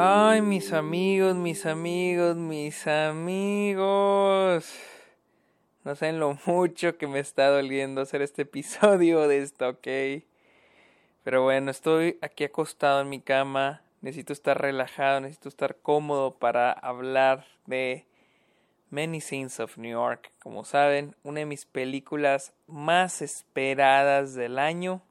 Ay, 0.00 0.42
mis 0.42 0.72
amigos, 0.72 1.34
mis 1.34 1.66
amigos, 1.66 2.36
mis 2.36 2.86
amigos. 2.86 4.72
No 5.82 5.96
saben 5.96 6.20
lo 6.20 6.38
mucho 6.46 6.96
que 6.96 7.08
me 7.08 7.18
está 7.18 7.48
doliendo 7.48 8.02
hacer 8.02 8.22
este 8.22 8.42
episodio 8.42 9.26
de 9.26 9.38
esto, 9.38 9.70
¿ok? 9.70 9.88
Pero 11.24 11.42
bueno, 11.42 11.72
estoy 11.72 12.16
aquí 12.22 12.44
acostado 12.44 13.00
en 13.00 13.08
mi 13.08 13.20
cama. 13.20 13.82
Necesito 14.00 14.32
estar 14.32 14.60
relajado, 14.60 15.18
necesito 15.20 15.48
estar 15.48 15.74
cómodo 15.74 16.38
para 16.38 16.70
hablar 16.70 17.44
de 17.66 18.06
Many 18.90 19.20
Saints 19.20 19.58
of 19.58 19.78
New 19.78 19.90
York. 19.90 20.30
Como 20.38 20.62
saben, 20.62 21.16
una 21.24 21.40
de 21.40 21.46
mis 21.46 21.66
películas 21.66 22.52
más 22.68 23.20
esperadas 23.20 24.34
del 24.34 24.60
año. 24.60 25.02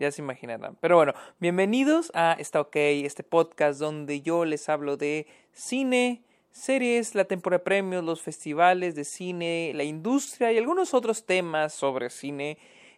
Ya 0.00 0.10
se 0.10 0.22
imaginarán. 0.22 0.76
Pero 0.80 0.96
bueno, 0.96 1.12
bienvenidos 1.40 2.10
a 2.14 2.32
Está 2.38 2.62
OK, 2.62 2.74
este 2.74 3.22
podcast 3.22 3.78
donde 3.78 4.22
yo 4.22 4.46
les 4.46 4.68
hablo 4.70 4.96
de 4.96 5.26
cine, 5.52 6.22
series, 6.50 7.14
la 7.14 7.26
temporada 7.26 7.58
de 7.58 7.64
premios, 7.64 8.02
los 8.02 8.22
festivales 8.22 8.94
de 8.94 9.04
cine, 9.04 9.72
la 9.74 9.84
industria 9.84 10.52
y 10.52 10.58
algunos 10.58 10.94
otros 10.94 11.26
temas 11.26 11.74
sobre 11.74 12.08
cine. 12.08 12.56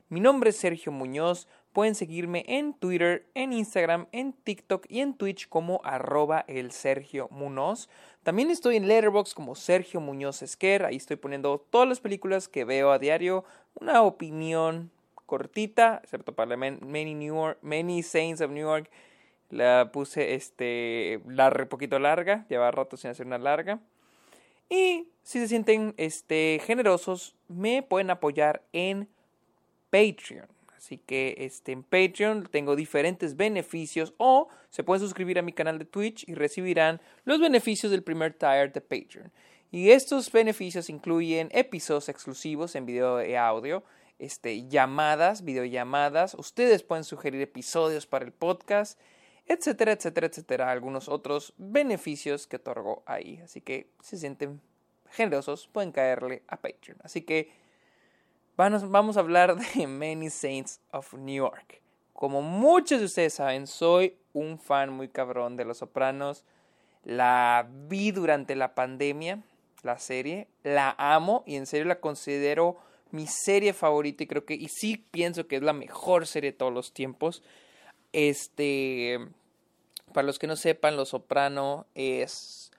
Mi 0.08 0.20
nombre 0.20 0.50
es 0.50 0.56
Sergio 0.56 0.92
Muñoz. 0.92 1.48
Pueden 1.72 1.96
seguirme 1.96 2.44
en 2.46 2.74
Twitter, 2.74 3.26
en 3.34 3.52
Instagram, 3.52 4.06
en 4.12 4.32
TikTok 4.32 4.86
y 4.88 5.00
en 5.00 5.14
Twitch 5.14 5.48
como 5.48 5.80
arroba 5.82 6.44
el 6.46 6.70
Sergio 6.70 7.28
Muñoz. 7.32 7.88
También 8.22 8.50
estoy 8.50 8.76
en 8.76 8.86
Letterboxd 8.86 9.34
como 9.34 9.56
Sergio 9.56 10.00
Muñoz 10.00 10.42
Esquer. 10.42 10.84
Ahí 10.84 10.96
estoy 10.96 11.16
poniendo 11.16 11.58
todas 11.58 11.88
las 11.88 11.98
películas 11.98 12.46
que 12.46 12.64
veo 12.64 12.92
a 12.92 13.00
diario. 13.00 13.44
Una 13.74 14.02
opinión 14.02 14.92
cortita, 15.32 16.02
excepto 16.04 16.34
para 16.34 16.58
Many, 16.58 17.14
New 17.14 17.34
York, 17.34 17.58
Many 17.62 18.02
Saints 18.02 18.42
of 18.42 18.50
New 18.50 18.64
York. 18.64 18.90
La 19.48 19.90
puse 19.90 20.34
este 20.34 21.22
larga, 21.26 21.64
poquito 21.70 21.98
larga, 21.98 22.44
lleva 22.50 22.70
rato 22.70 22.98
sin 22.98 23.08
hacer 23.08 23.26
una 23.26 23.38
larga. 23.38 23.80
Y 24.68 25.08
si 25.22 25.38
se 25.38 25.48
sienten 25.48 25.94
este, 25.96 26.60
generosos, 26.66 27.34
me 27.48 27.82
pueden 27.82 28.10
apoyar 28.10 28.62
en 28.74 29.08
Patreon. 29.88 30.48
Así 30.76 30.98
que 30.98 31.34
este, 31.38 31.72
en 31.72 31.82
Patreon 31.82 32.46
tengo 32.50 32.76
diferentes 32.76 33.34
beneficios 33.34 34.12
o 34.18 34.50
se 34.68 34.84
pueden 34.84 35.00
suscribir 35.00 35.38
a 35.38 35.42
mi 35.42 35.54
canal 35.54 35.78
de 35.78 35.86
Twitch 35.86 36.28
y 36.28 36.34
recibirán 36.34 37.00
los 37.24 37.40
beneficios 37.40 37.90
del 37.90 38.02
primer 38.02 38.34
tier 38.34 38.70
de 38.70 38.82
Patreon. 38.82 39.32
Y 39.70 39.92
estos 39.92 40.30
beneficios 40.30 40.90
incluyen 40.90 41.48
episodios 41.52 42.10
exclusivos 42.10 42.74
en 42.74 42.84
video 42.84 43.24
y 43.24 43.34
audio, 43.34 43.82
este, 44.22 44.68
llamadas, 44.68 45.42
videollamadas. 45.42 46.34
Ustedes 46.34 46.84
pueden 46.84 47.02
sugerir 47.02 47.40
episodios 47.42 48.06
para 48.06 48.24
el 48.24 48.32
podcast, 48.32 48.96
etcétera, 49.46 49.90
etcétera, 49.90 50.28
etcétera. 50.28 50.70
Algunos 50.70 51.08
otros 51.08 51.54
beneficios 51.58 52.46
que 52.46 52.56
otorgo 52.56 53.02
ahí. 53.04 53.40
Así 53.42 53.60
que 53.60 53.90
si 54.00 54.10
se 54.10 54.18
sienten 54.18 54.60
generosos, 55.10 55.66
pueden 55.66 55.90
caerle 55.90 56.44
a 56.46 56.56
Patreon. 56.56 56.98
Así 57.02 57.22
que 57.22 57.50
vamos, 58.56 58.88
vamos 58.88 59.16
a 59.16 59.20
hablar 59.20 59.56
de 59.56 59.86
Many 59.88 60.30
Saints 60.30 60.80
of 60.92 61.12
New 61.14 61.34
York. 61.34 61.82
Como 62.12 62.42
muchos 62.42 63.00
de 63.00 63.06
ustedes 63.06 63.34
saben, 63.34 63.66
soy 63.66 64.16
un 64.32 64.56
fan 64.56 64.92
muy 64.92 65.08
cabrón 65.08 65.56
de 65.56 65.64
Los 65.64 65.78
Sopranos. 65.78 66.44
La 67.02 67.68
vi 67.88 68.12
durante 68.12 68.54
la 68.54 68.76
pandemia, 68.76 69.42
la 69.82 69.98
serie. 69.98 70.46
La 70.62 70.94
amo 70.96 71.42
y 71.44 71.56
en 71.56 71.66
serio 71.66 71.86
la 71.86 71.98
considero 71.98 72.78
mi 73.12 73.26
serie 73.26 73.72
favorita 73.72 74.24
y 74.24 74.26
creo 74.26 74.44
que, 74.44 74.54
y 74.54 74.68
sí 74.68 74.96
pienso 74.96 75.46
que 75.46 75.56
es 75.56 75.62
la 75.62 75.72
mejor 75.72 76.26
serie 76.26 76.52
de 76.52 76.58
todos 76.58 76.72
los 76.72 76.92
tiempos. 76.92 77.42
Este, 78.12 79.18
para 80.12 80.26
los 80.26 80.38
que 80.38 80.46
no 80.46 80.56
sepan, 80.56 80.96
Los 80.96 81.10
Soprano 81.10 81.86
es 81.94 82.70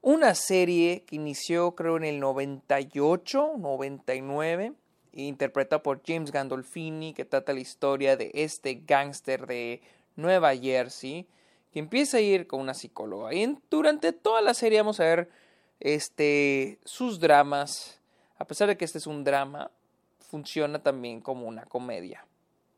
una 0.00 0.34
serie 0.34 1.04
que 1.06 1.16
inició 1.16 1.74
creo 1.74 1.96
en 1.96 2.04
el 2.04 2.20
98, 2.20 3.54
99, 3.58 4.72
interpretada 5.12 5.82
por 5.82 6.02
James 6.04 6.30
Gandolfini, 6.30 7.14
que 7.14 7.24
trata 7.24 7.52
la 7.52 7.60
historia 7.60 8.16
de 8.16 8.30
este 8.34 8.82
gángster 8.86 9.46
de 9.46 9.80
Nueva 10.16 10.54
Jersey, 10.56 11.26
que 11.72 11.78
empieza 11.78 12.18
a 12.18 12.20
ir 12.20 12.46
con 12.46 12.60
una 12.60 12.74
psicóloga. 12.74 13.32
Y 13.34 13.58
durante 13.70 14.12
toda 14.12 14.40
la 14.40 14.54
serie 14.54 14.80
vamos 14.80 15.00
a 15.00 15.04
ver 15.04 15.30
este, 15.80 16.78
sus 16.84 17.18
dramas, 17.18 18.00
a 18.36 18.46
pesar 18.46 18.68
de 18.68 18.76
que 18.76 18.84
este 18.84 18.98
es 18.98 19.06
un 19.06 19.24
drama, 19.24 19.70
funciona 20.18 20.82
también 20.82 21.20
como 21.20 21.46
una 21.46 21.64
comedia. 21.64 22.26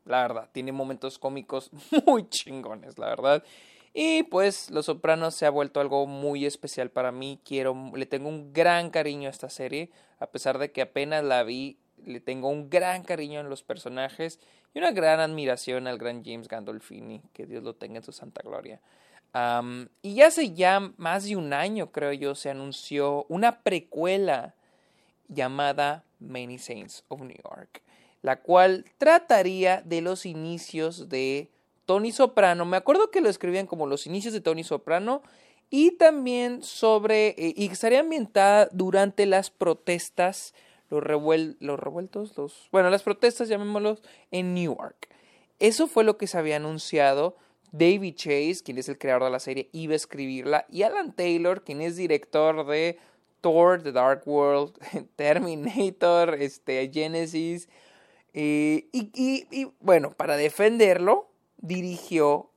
La 0.05 0.21
verdad, 0.21 0.49
tiene 0.51 0.71
momentos 0.71 1.19
cómicos 1.19 1.71
muy 2.05 2.29
chingones, 2.29 2.97
la 2.97 3.07
verdad. 3.07 3.43
Y 3.93 4.23
pues 4.23 4.69
Los 4.69 4.85
Sopranos 4.85 5.35
se 5.35 5.45
ha 5.45 5.49
vuelto 5.49 5.79
algo 5.79 6.05
muy 6.05 6.45
especial 6.45 6.91
para 6.91 7.11
mí. 7.11 7.39
Quiero, 7.43 7.75
le 7.95 8.05
tengo 8.05 8.29
un 8.29 8.53
gran 8.53 8.89
cariño 8.91 9.27
a 9.27 9.31
esta 9.31 9.49
serie, 9.49 9.89
a 10.19 10.27
pesar 10.27 10.59
de 10.59 10.71
que 10.71 10.83
apenas 10.83 11.23
la 11.23 11.43
vi, 11.43 11.79
le 12.05 12.19
tengo 12.19 12.49
un 12.49 12.69
gran 12.69 13.03
cariño 13.03 13.39
en 13.39 13.49
los 13.49 13.63
personajes 13.63 14.39
y 14.73 14.79
una 14.79 14.91
gran 14.91 15.19
admiración 15.19 15.87
al 15.87 15.97
gran 15.97 16.23
James 16.23 16.47
Gandolfini, 16.47 17.23
que 17.33 17.47
Dios 17.47 17.63
lo 17.63 17.73
tenga 17.73 17.97
en 17.97 18.03
su 18.03 18.11
santa 18.11 18.41
gloria. 18.43 18.79
y 20.03 20.21
hace 20.21 20.53
ya 20.53 20.79
más 20.97 21.25
de 21.25 21.35
un 21.35 21.53
año, 21.53 21.91
creo 21.91 22.13
yo, 22.13 22.35
se 22.35 22.49
anunció 22.49 23.25
una 23.29 23.61
precuela 23.61 24.53
llamada 25.27 26.03
Many 26.19 26.57
Saints 26.57 27.03
of 27.07 27.21
New 27.21 27.37
York, 27.43 27.83
la 28.21 28.41
cual 28.41 28.85
trataría 28.97 29.81
de 29.85 30.01
los 30.01 30.25
inicios 30.25 31.09
de 31.09 31.49
Tony 31.85 32.11
Soprano. 32.11 32.65
Me 32.65 32.77
acuerdo 32.77 33.11
que 33.11 33.21
lo 33.21 33.29
escribían 33.29 33.67
como 33.67 33.87
los 33.87 34.07
inicios 34.07 34.33
de 34.33 34.41
Tony 34.41 34.63
Soprano 34.63 35.21
y 35.69 35.91
también 35.91 36.63
sobre, 36.63 37.29
eh, 37.29 37.53
y 37.55 37.67
estaría 37.67 37.99
ambientada 37.99 38.69
durante 38.71 39.25
las 39.25 39.49
protestas, 39.49 40.53
los, 40.89 41.03
los 41.59 41.79
revueltos, 41.79 42.37
los, 42.37 42.69
bueno, 42.71 42.89
las 42.89 43.03
protestas, 43.03 43.49
llamémoslos, 43.49 44.01
en 44.31 44.53
Newark. 44.53 45.09
Eso 45.59 45.87
fue 45.87 46.03
lo 46.03 46.17
que 46.17 46.27
se 46.27 46.37
había 46.37 46.57
anunciado. 46.57 47.35
David 47.71 48.15
Chase, 48.15 48.61
quien 48.63 48.77
es 48.77 48.87
el 48.87 48.97
creador 48.97 49.25
de 49.25 49.31
la 49.31 49.39
serie, 49.39 49.69
iba 49.73 49.93
a 49.93 49.97
escribirla, 49.97 50.65
y 50.69 50.83
Alan 50.83 51.13
Taylor, 51.13 51.63
quien 51.63 51.81
es 51.81 51.97
director 51.97 52.65
de 52.65 52.97
The 53.83 53.91
Dark 53.91 54.27
World, 54.27 54.73
Terminator, 55.15 56.35
este, 56.35 56.89
Genesis. 56.93 57.69
y, 58.33 58.87
y, 58.93 59.67
bueno, 59.79 60.11
para 60.11 60.37
defenderlo, 60.37 61.29
dirigió 61.57 62.49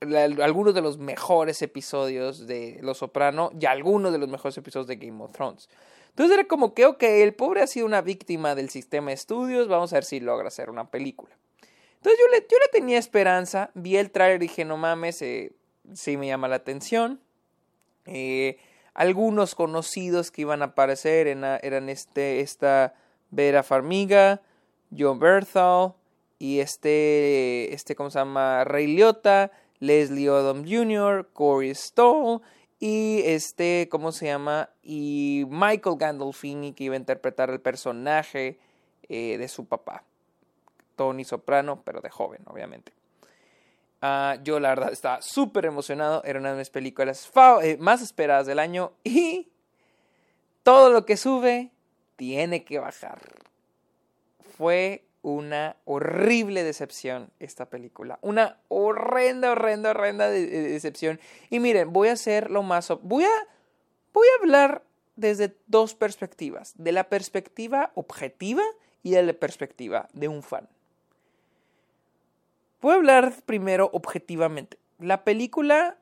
algunos 0.00 0.74
de 0.74 0.80
los 0.80 0.98
mejores 0.98 1.60
episodios 1.62 2.46
de 2.46 2.78
Los 2.80 2.98
Soprano 2.98 3.50
y 3.58 3.66
algunos 3.66 4.12
de 4.12 4.18
los 4.18 4.28
mejores 4.28 4.56
episodios 4.56 4.86
de 4.86 4.96
Game 4.96 5.22
of 5.22 5.32
Thrones. 5.32 5.68
Entonces 6.10 6.38
era 6.38 6.48
como 6.48 6.74
que, 6.74 6.86
ok, 6.86 7.02
el 7.02 7.34
pobre 7.34 7.62
ha 7.62 7.66
sido 7.66 7.86
una 7.86 8.00
víctima 8.00 8.54
del 8.54 8.70
sistema 8.70 9.08
de 9.08 9.14
estudios, 9.14 9.68
vamos 9.68 9.92
a 9.92 9.96
ver 9.96 10.04
si 10.04 10.20
logra 10.20 10.48
hacer 10.48 10.70
una 10.70 10.90
película. 10.90 11.36
Entonces 11.96 12.18
yo 12.18 12.28
le, 12.28 12.46
yo 12.50 12.58
le 12.58 12.68
tenía 12.72 12.98
esperanza, 12.98 13.70
vi 13.74 13.96
el 13.96 14.10
trailer 14.10 14.42
y 14.42 14.46
dije, 14.46 14.64
no 14.64 14.76
mames, 14.76 15.20
eh, 15.22 15.52
sí 15.92 16.16
me 16.16 16.26
llama 16.26 16.48
la 16.48 16.56
atención. 16.56 17.20
Eh, 18.06 18.58
algunos 19.00 19.54
conocidos 19.54 20.30
que 20.30 20.42
iban 20.42 20.60
a 20.60 20.66
aparecer 20.66 21.26
eran 21.26 21.88
este, 21.88 22.40
esta 22.40 22.92
Vera 23.30 23.62
Farmiga, 23.62 24.42
John 24.94 25.18
Berthal 25.18 25.94
y 26.38 26.60
este, 26.60 27.72
este, 27.72 27.96
¿cómo 27.96 28.10
se 28.10 28.18
llama? 28.18 28.62
Ray 28.64 28.88
Liotta, 28.88 29.52
Leslie 29.78 30.28
Odom 30.28 30.66
Jr., 30.68 31.30
Corey 31.32 31.74
Stoll 31.74 32.42
y 32.78 33.22
este, 33.24 33.88
¿cómo 33.90 34.12
se 34.12 34.26
llama? 34.26 34.68
Y 34.82 35.46
Michael 35.48 35.96
Gandolfini 35.96 36.74
que 36.74 36.84
iba 36.84 36.94
a 36.94 36.98
interpretar 36.98 37.48
el 37.48 37.60
personaje 37.62 38.58
eh, 39.08 39.38
de 39.38 39.48
su 39.48 39.64
papá, 39.64 40.04
Tony 40.96 41.24
Soprano, 41.24 41.80
pero 41.86 42.02
de 42.02 42.10
joven, 42.10 42.42
obviamente. 42.44 42.92
Ah, 44.02 44.38
yo 44.42 44.60
la 44.60 44.70
verdad 44.70 44.92
estaba 44.92 45.20
súper 45.22 45.66
emocionado. 45.66 46.22
Era 46.24 46.38
una 46.38 46.52
de 46.52 46.58
mis 46.58 46.70
películas 46.70 47.30
eh, 47.62 47.76
más 47.78 48.02
esperadas 48.02 48.46
del 48.46 48.58
año. 48.58 48.92
Y 49.04 49.50
todo 50.62 50.90
lo 50.90 51.04
que 51.04 51.16
sube 51.16 51.70
tiene 52.16 52.64
que 52.64 52.78
bajar. 52.78 53.20
Fue 54.56 55.04
una 55.22 55.76
horrible 55.84 56.64
decepción 56.64 57.30
esta 57.38 57.66
película. 57.68 58.18
Una 58.22 58.58
horrenda, 58.68 59.52
horrenda, 59.52 59.90
horrenda 59.90 60.30
decepción. 60.30 61.20
Y 61.50 61.60
miren, 61.60 61.92
voy 61.92 62.08
a 62.08 62.12
hacer 62.12 62.50
lo 62.50 62.62
más... 62.62 62.88
Voy 63.02 63.24
a, 63.24 63.48
voy 64.12 64.26
a 64.28 64.42
hablar 64.42 64.82
desde 65.16 65.56
dos 65.66 65.94
perspectivas. 65.94 66.72
De 66.76 66.92
la 66.92 67.08
perspectiva 67.08 67.92
objetiva 67.94 68.62
y 69.02 69.10
de 69.10 69.22
la 69.22 69.32
perspectiva 69.34 70.08
de 70.12 70.28
un 70.28 70.42
fan. 70.42 70.68
Voy 72.80 72.92
a 72.92 72.96
hablar 72.96 73.34
primero 73.44 73.90
objetivamente. 73.92 74.78
La 74.98 75.22
película, 75.24 75.98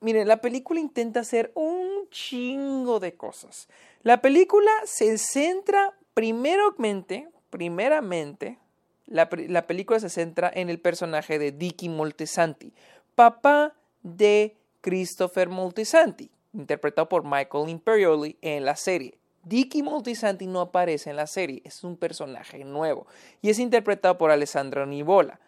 miren, 0.00 0.28
la 0.28 0.40
película 0.40 0.80
intenta 0.80 1.20
hacer 1.20 1.52
un 1.54 2.08
chingo 2.10 3.00
de 3.00 3.14
cosas. 3.14 3.68
La 4.02 4.22
película 4.22 4.70
se 4.84 5.18
centra 5.18 5.94
primeramente, 6.14 7.28
primeramente, 7.50 8.58
la, 9.06 9.28
la 9.48 9.66
película 9.66 10.00
se 10.00 10.08
centra 10.08 10.50
en 10.54 10.70
el 10.70 10.80
personaje 10.80 11.38
de 11.38 11.52
Dicky 11.52 11.88
Moltisanti, 11.88 12.72
papá 13.14 13.74
de 14.02 14.56
Christopher 14.80 15.50
Moltisanti, 15.50 16.30
interpretado 16.54 17.08
por 17.08 17.24
Michael 17.24 17.68
Imperioli 17.68 18.38
en 18.40 18.64
la 18.64 18.76
serie. 18.76 19.18
Dicky 19.44 19.82
Moltisanti 19.82 20.46
no 20.46 20.60
aparece 20.60 21.10
en 21.10 21.16
la 21.16 21.26
serie, 21.26 21.60
es 21.64 21.84
un 21.84 21.96
personaje 21.96 22.64
nuevo 22.64 23.06
y 23.42 23.50
es 23.50 23.58
interpretado 23.58 24.16
por 24.16 24.30
Alessandro 24.30 24.86
Nivola. 24.86 25.40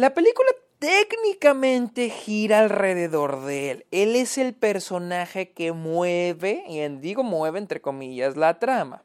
La 0.00 0.14
película 0.14 0.48
técnicamente 0.78 2.08
gira 2.08 2.60
alrededor 2.60 3.44
de 3.44 3.70
él. 3.70 3.86
Él 3.90 4.16
es 4.16 4.38
el 4.38 4.54
personaje 4.54 5.50
que 5.50 5.72
mueve, 5.72 6.64
y 6.66 6.80
digo 7.00 7.22
mueve 7.22 7.58
entre 7.58 7.82
comillas, 7.82 8.34
la 8.34 8.58
trama. 8.58 9.02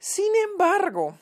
Sin 0.00 0.34
embargo, 0.50 1.16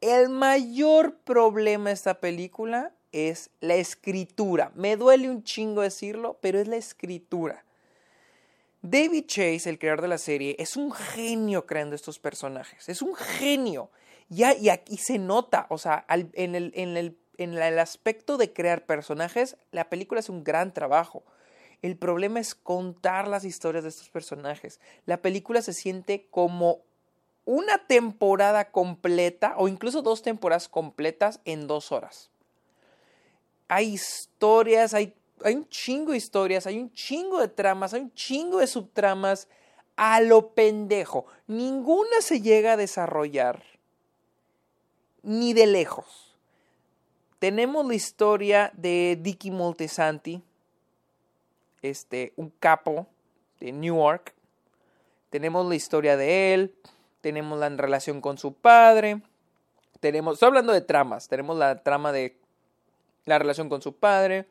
el 0.00 0.30
mayor 0.30 1.14
problema 1.18 1.90
de 1.90 1.94
esta 1.94 2.14
película 2.14 2.92
es 3.12 3.50
la 3.60 3.76
escritura. 3.76 4.72
Me 4.74 4.96
duele 4.96 5.30
un 5.30 5.44
chingo 5.44 5.82
decirlo, 5.82 6.38
pero 6.40 6.58
es 6.58 6.66
la 6.66 6.76
escritura. 6.76 7.64
David 8.82 9.26
Chase, 9.26 9.70
el 9.70 9.78
creador 9.78 10.02
de 10.02 10.08
la 10.08 10.18
serie, 10.18 10.56
es 10.58 10.76
un 10.76 10.90
genio 10.90 11.66
creando 11.66 11.94
estos 11.94 12.18
personajes. 12.18 12.88
Es 12.88 13.00
un 13.00 13.14
genio. 13.14 13.90
Y 14.30 14.68
aquí 14.68 14.96
se 14.96 15.18
nota, 15.18 15.66
o 15.68 15.76
sea, 15.76 16.06
en 16.08 16.54
el 16.54 17.78
aspecto 17.78 18.36
de 18.36 18.52
crear 18.52 18.86
personajes, 18.86 19.56
la 19.72 19.90
película 19.90 20.20
es 20.20 20.28
un 20.28 20.44
gran 20.44 20.72
trabajo. 20.72 21.24
El 21.82 21.96
problema 21.96 22.40
es 22.40 22.54
contar 22.54 23.26
las 23.26 23.44
historias 23.44 23.82
de 23.82 23.90
estos 23.90 24.08
personajes. 24.08 24.80
La 25.04 25.20
película 25.20 25.62
se 25.62 25.72
siente 25.72 26.28
como 26.30 26.82
una 27.44 27.86
temporada 27.86 28.70
completa 28.70 29.54
o 29.56 29.66
incluso 29.66 30.02
dos 30.02 30.22
temporadas 30.22 30.68
completas 30.68 31.40
en 31.44 31.66
dos 31.66 31.90
horas. 31.90 32.30
Hay 33.68 33.94
historias, 33.94 34.94
hay 34.94 35.14
hay 35.44 35.54
un 35.54 35.68
chingo 35.68 36.12
de 36.12 36.18
historias, 36.18 36.66
hay 36.66 36.78
un 36.78 36.92
chingo 36.92 37.40
de 37.40 37.48
tramas, 37.48 37.94
hay 37.94 38.02
un 38.02 38.14
chingo 38.14 38.58
de 38.58 38.66
subtramas 38.66 39.48
a 39.96 40.20
lo 40.20 40.54
pendejo. 40.54 41.26
Ninguna 41.46 42.20
se 42.20 42.40
llega 42.40 42.72
a 42.72 42.76
desarrollar, 42.76 43.62
ni 45.22 45.52
de 45.52 45.66
lejos. 45.66 46.36
Tenemos 47.38 47.86
la 47.86 47.94
historia 47.94 48.70
de 48.74 49.18
Dicky 49.20 49.50
Moltesanti, 49.50 50.42
este, 51.82 52.32
un 52.36 52.50
capo 52.50 53.06
de 53.60 53.72
Newark. 53.72 54.34
Tenemos 55.30 55.66
la 55.66 55.74
historia 55.74 56.16
de 56.16 56.54
él, 56.54 56.74
tenemos 57.20 57.58
la 57.58 57.68
relación 57.70 58.20
con 58.20 58.36
su 58.36 58.52
padre, 58.52 59.22
tenemos, 60.00 60.34
estoy 60.34 60.48
hablando 60.48 60.72
de 60.72 60.80
tramas, 60.80 61.28
tenemos 61.28 61.56
la 61.56 61.82
trama 61.82 62.12
de 62.12 62.36
la 63.26 63.38
relación 63.38 63.68
con 63.68 63.80
su 63.80 63.94
padre, 63.94 64.46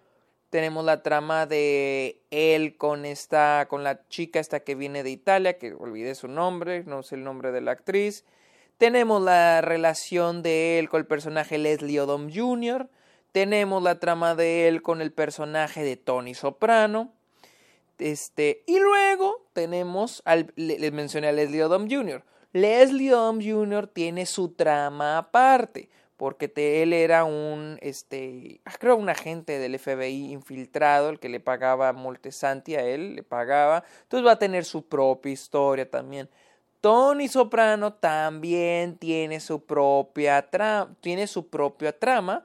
tenemos 0.50 0.83
la 0.83 1.04
trama 1.04 1.45
de 1.45 2.22
él 2.31 2.75
con 2.77 3.06
esta, 3.06 3.68
con 3.69 3.83
la 3.83 4.07
chica 4.07 4.39
esta 4.39 4.62
que 4.62 4.75
viene 4.75 5.04
de 5.04 5.12
Italia, 5.12 5.57
que 5.57 5.74
olvidé 5.74 6.15
su 6.15 6.27
nombre, 6.27 6.83
no 6.86 7.04
sé 7.04 7.15
el 7.15 7.24
nombre 7.24 7.51
de 7.51 7.62
la 7.62 7.72
actriz. 7.72 8.25
Tenemos 8.80 9.22
la 9.22 9.60
relación 9.60 10.42
de 10.42 10.80
él 10.80 10.88
con 10.88 11.02
el 11.02 11.06
personaje 11.06 11.58
Leslie 11.58 12.00
Odom 12.00 12.31
Jr. 12.34 12.90
Tenemos 13.34 13.84
la 13.84 14.00
trama 14.00 14.36
de 14.36 14.70
él 14.70 14.81
con 14.81 15.02
el 15.02 15.12
personaje 15.12 15.84
de 15.84 15.98
Tony 15.98 16.34
Soprano. 16.34 17.12
Este, 17.98 18.64
y 18.68 18.80
luego 18.80 19.46
tenemos, 19.52 20.22
al, 20.24 20.54
les 20.56 20.94
mencioné 20.94 21.28
a 21.28 21.34
Leslie 21.34 21.62
Odom 21.62 21.90
Jr. 21.90 22.24
Leslie 22.54 23.14
Odom 23.14 23.42
Jr. 23.42 23.88
tiene 23.88 24.26
su 24.26 24.54
trama 24.54 25.18
aparte 25.18 25.90
porque 26.16 26.52
él 26.56 26.94
era 26.94 27.25
un, 27.25 27.80
este, 27.82 28.62
ah, 28.64 28.74
creo 28.80 28.96
un 28.96 29.10
agente 29.10 29.60
del 29.60 29.78
FBI 29.78 30.32
infiltrado, 30.32 31.10
el 31.10 31.20
que 31.20 31.28
le 31.28 31.40
pagaba 31.42 31.92
Moltesanti 31.94 32.75
a 32.75 32.86
él, 32.86 33.16
le 33.16 33.24
pagaba, 33.24 33.84
entonces 34.04 34.28
va 34.28 34.34
a 34.34 34.40
tener 34.40 34.64
su 34.64 34.86
propia 34.86 35.32
historia 35.32 35.90
también. 35.90 36.30
Tony 36.81 37.28
Soprano 37.28 37.94
también 37.94 38.98
tiene 38.98 39.40
su 39.40 39.66
propia 39.66 40.50
trama, 40.50 40.96
tiene 41.02 41.28
su 41.28 41.48
propia 41.48 41.98
trama 41.98 42.44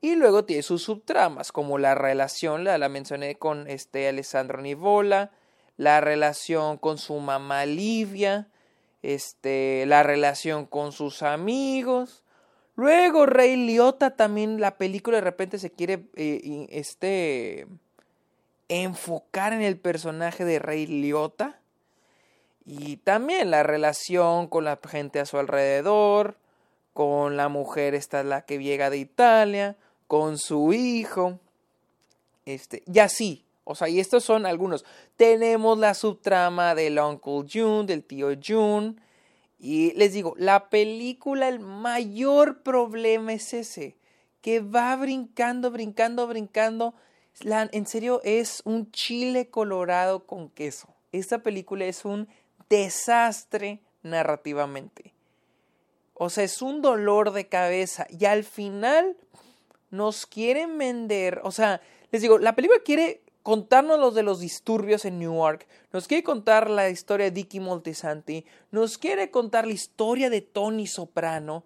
y 0.00 0.14
luego 0.14 0.44
tiene 0.44 0.62
sus 0.62 0.82
subtramas, 0.82 1.52
como 1.52 1.78
la 1.78 1.94
relación, 1.94 2.64
la, 2.64 2.78
la 2.78 2.88
mencioné 2.88 3.36
con 3.36 3.68
este 3.68 4.08
Alessandro 4.08 4.60
Nivola, 4.60 5.30
la 5.76 6.00
relación 6.00 6.78
con 6.78 6.98
su 6.98 7.18
mamá 7.18 7.66
Livia, 7.66 8.48
este, 9.02 9.84
la 9.86 10.02
relación 10.02 10.66
con 10.66 10.92
sus 10.92 11.22
amigos, 11.22 12.22
Luego 12.76 13.24
Rey 13.24 13.56
Liotta 13.56 14.10
también 14.16 14.60
la 14.60 14.76
película 14.76 15.16
de 15.16 15.22
repente 15.22 15.58
se 15.58 15.70
quiere 15.72 16.04
eh, 16.14 16.66
este, 16.68 17.66
enfocar 18.68 19.54
en 19.54 19.62
el 19.62 19.78
personaje 19.78 20.44
de 20.44 20.58
Rey 20.58 20.86
Liotta. 20.86 21.58
Y 22.66 22.96
también 22.96 23.52
la 23.52 23.62
relación 23.62 24.48
con 24.48 24.64
la 24.64 24.78
gente 24.88 25.20
a 25.20 25.26
su 25.26 25.38
alrededor, 25.38 26.36
con 26.92 27.36
la 27.36 27.48
mujer 27.48 27.94
esta 27.94 28.24
la 28.24 28.42
que 28.44 28.58
llega 28.58 28.90
de 28.90 28.98
Italia, 28.98 29.76
con 30.08 30.36
su 30.36 30.72
hijo. 30.72 31.38
Este, 32.44 32.82
y 32.92 32.98
así. 32.98 33.44
O 33.62 33.74
sea, 33.74 33.88
y 33.88 34.00
estos 34.00 34.24
son 34.24 34.46
algunos. 34.46 34.84
Tenemos 35.16 35.78
la 35.78 35.94
subtrama 35.94 36.74
del 36.74 36.98
Uncle 36.98 37.44
June, 37.52 37.86
del 37.86 38.02
tío 38.02 38.28
June. 38.44 38.96
Y 39.58 39.92
les 39.92 40.12
digo, 40.12 40.34
la 40.36 40.68
película, 40.68 41.48
el 41.48 41.60
mayor 41.60 42.62
problema 42.62 43.32
es 43.32 43.54
ese, 43.54 43.96
que 44.40 44.60
va 44.60 44.94
brincando, 44.96 45.70
brincando, 45.70 46.26
brincando. 46.26 46.94
en 47.42 47.86
serio, 47.86 48.20
es 48.24 48.60
un 48.64 48.90
chile 48.90 49.50
colorado 49.50 50.26
con 50.26 50.50
queso. 50.50 50.88
Esta 51.12 51.38
película 51.42 51.86
es 51.86 52.04
un 52.04 52.28
desastre 52.68 53.80
narrativamente. 54.02 55.14
O 56.14 56.30
sea, 56.30 56.44
es 56.44 56.62
un 56.62 56.82
dolor 56.82 57.32
de 57.32 57.48
cabeza. 57.48 58.06
Y 58.10 58.24
al 58.24 58.44
final 58.44 59.16
nos 59.90 60.26
quieren 60.26 60.78
vender. 60.78 61.40
O 61.44 61.50
sea, 61.50 61.80
les 62.10 62.22
digo, 62.22 62.38
la 62.38 62.54
película 62.54 62.80
quiere 62.84 63.22
contarnos 63.46 64.00
los 64.00 64.14
de 64.14 64.24
los 64.24 64.40
disturbios 64.40 65.04
en 65.04 65.20
Newark, 65.20 65.68
nos 65.92 66.08
quiere 66.08 66.24
contar 66.24 66.68
la 66.68 66.90
historia 66.90 67.26
de 67.26 67.30
Dicky 67.30 67.60
Moltisanti, 67.60 68.44
nos 68.72 68.98
quiere 68.98 69.30
contar 69.30 69.68
la 69.68 69.72
historia 69.72 70.30
de 70.30 70.40
Tony 70.40 70.88
Soprano, 70.88 71.64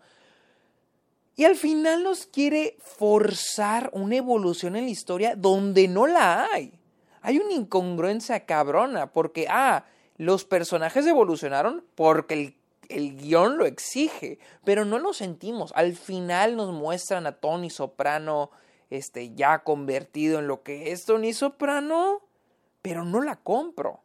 y 1.37 1.47
al 1.47 1.57
final 1.57 2.03
nos 2.03 2.27
quiere 2.27 2.77
forzar 2.81 3.89
una 3.95 4.17
evolución 4.17 4.77
en 4.77 4.85
la 4.85 4.91
historia 4.91 5.35
donde 5.37 5.89
no 5.89 6.07
la 6.07 6.49
hay. 6.53 6.75
Hay 7.23 7.39
una 7.39 7.55
incongruencia 7.55 8.45
cabrona, 8.45 9.11
porque, 9.11 9.47
ah, 9.49 9.87
los 10.21 10.45
personajes 10.45 11.07
evolucionaron 11.07 11.83
porque 11.95 12.35
el, 12.35 12.57
el 12.91 13.17
guion 13.17 13.57
lo 13.57 13.65
exige, 13.65 14.39
pero 14.65 14.85
no 14.85 14.99
lo 14.99 15.15
sentimos. 15.15 15.73
Al 15.75 15.97
final 15.97 16.57
nos 16.57 16.75
muestran 16.75 17.27
a 17.27 17.33
Tony 17.33 17.71
Soprano 17.71 18.51
este, 18.91 19.35
ya 19.35 19.61
convertido 19.61 20.39
en 20.39 20.47
lo 20.47 20.63
que 20.63 20.93
es 20.93 21.07
Tony 21.07 21.33
Soprano, 21.33 22.21
pero 22.83 23.07
no 23.07 23.23
la 23.23 23.37
compro. 23.37 24.01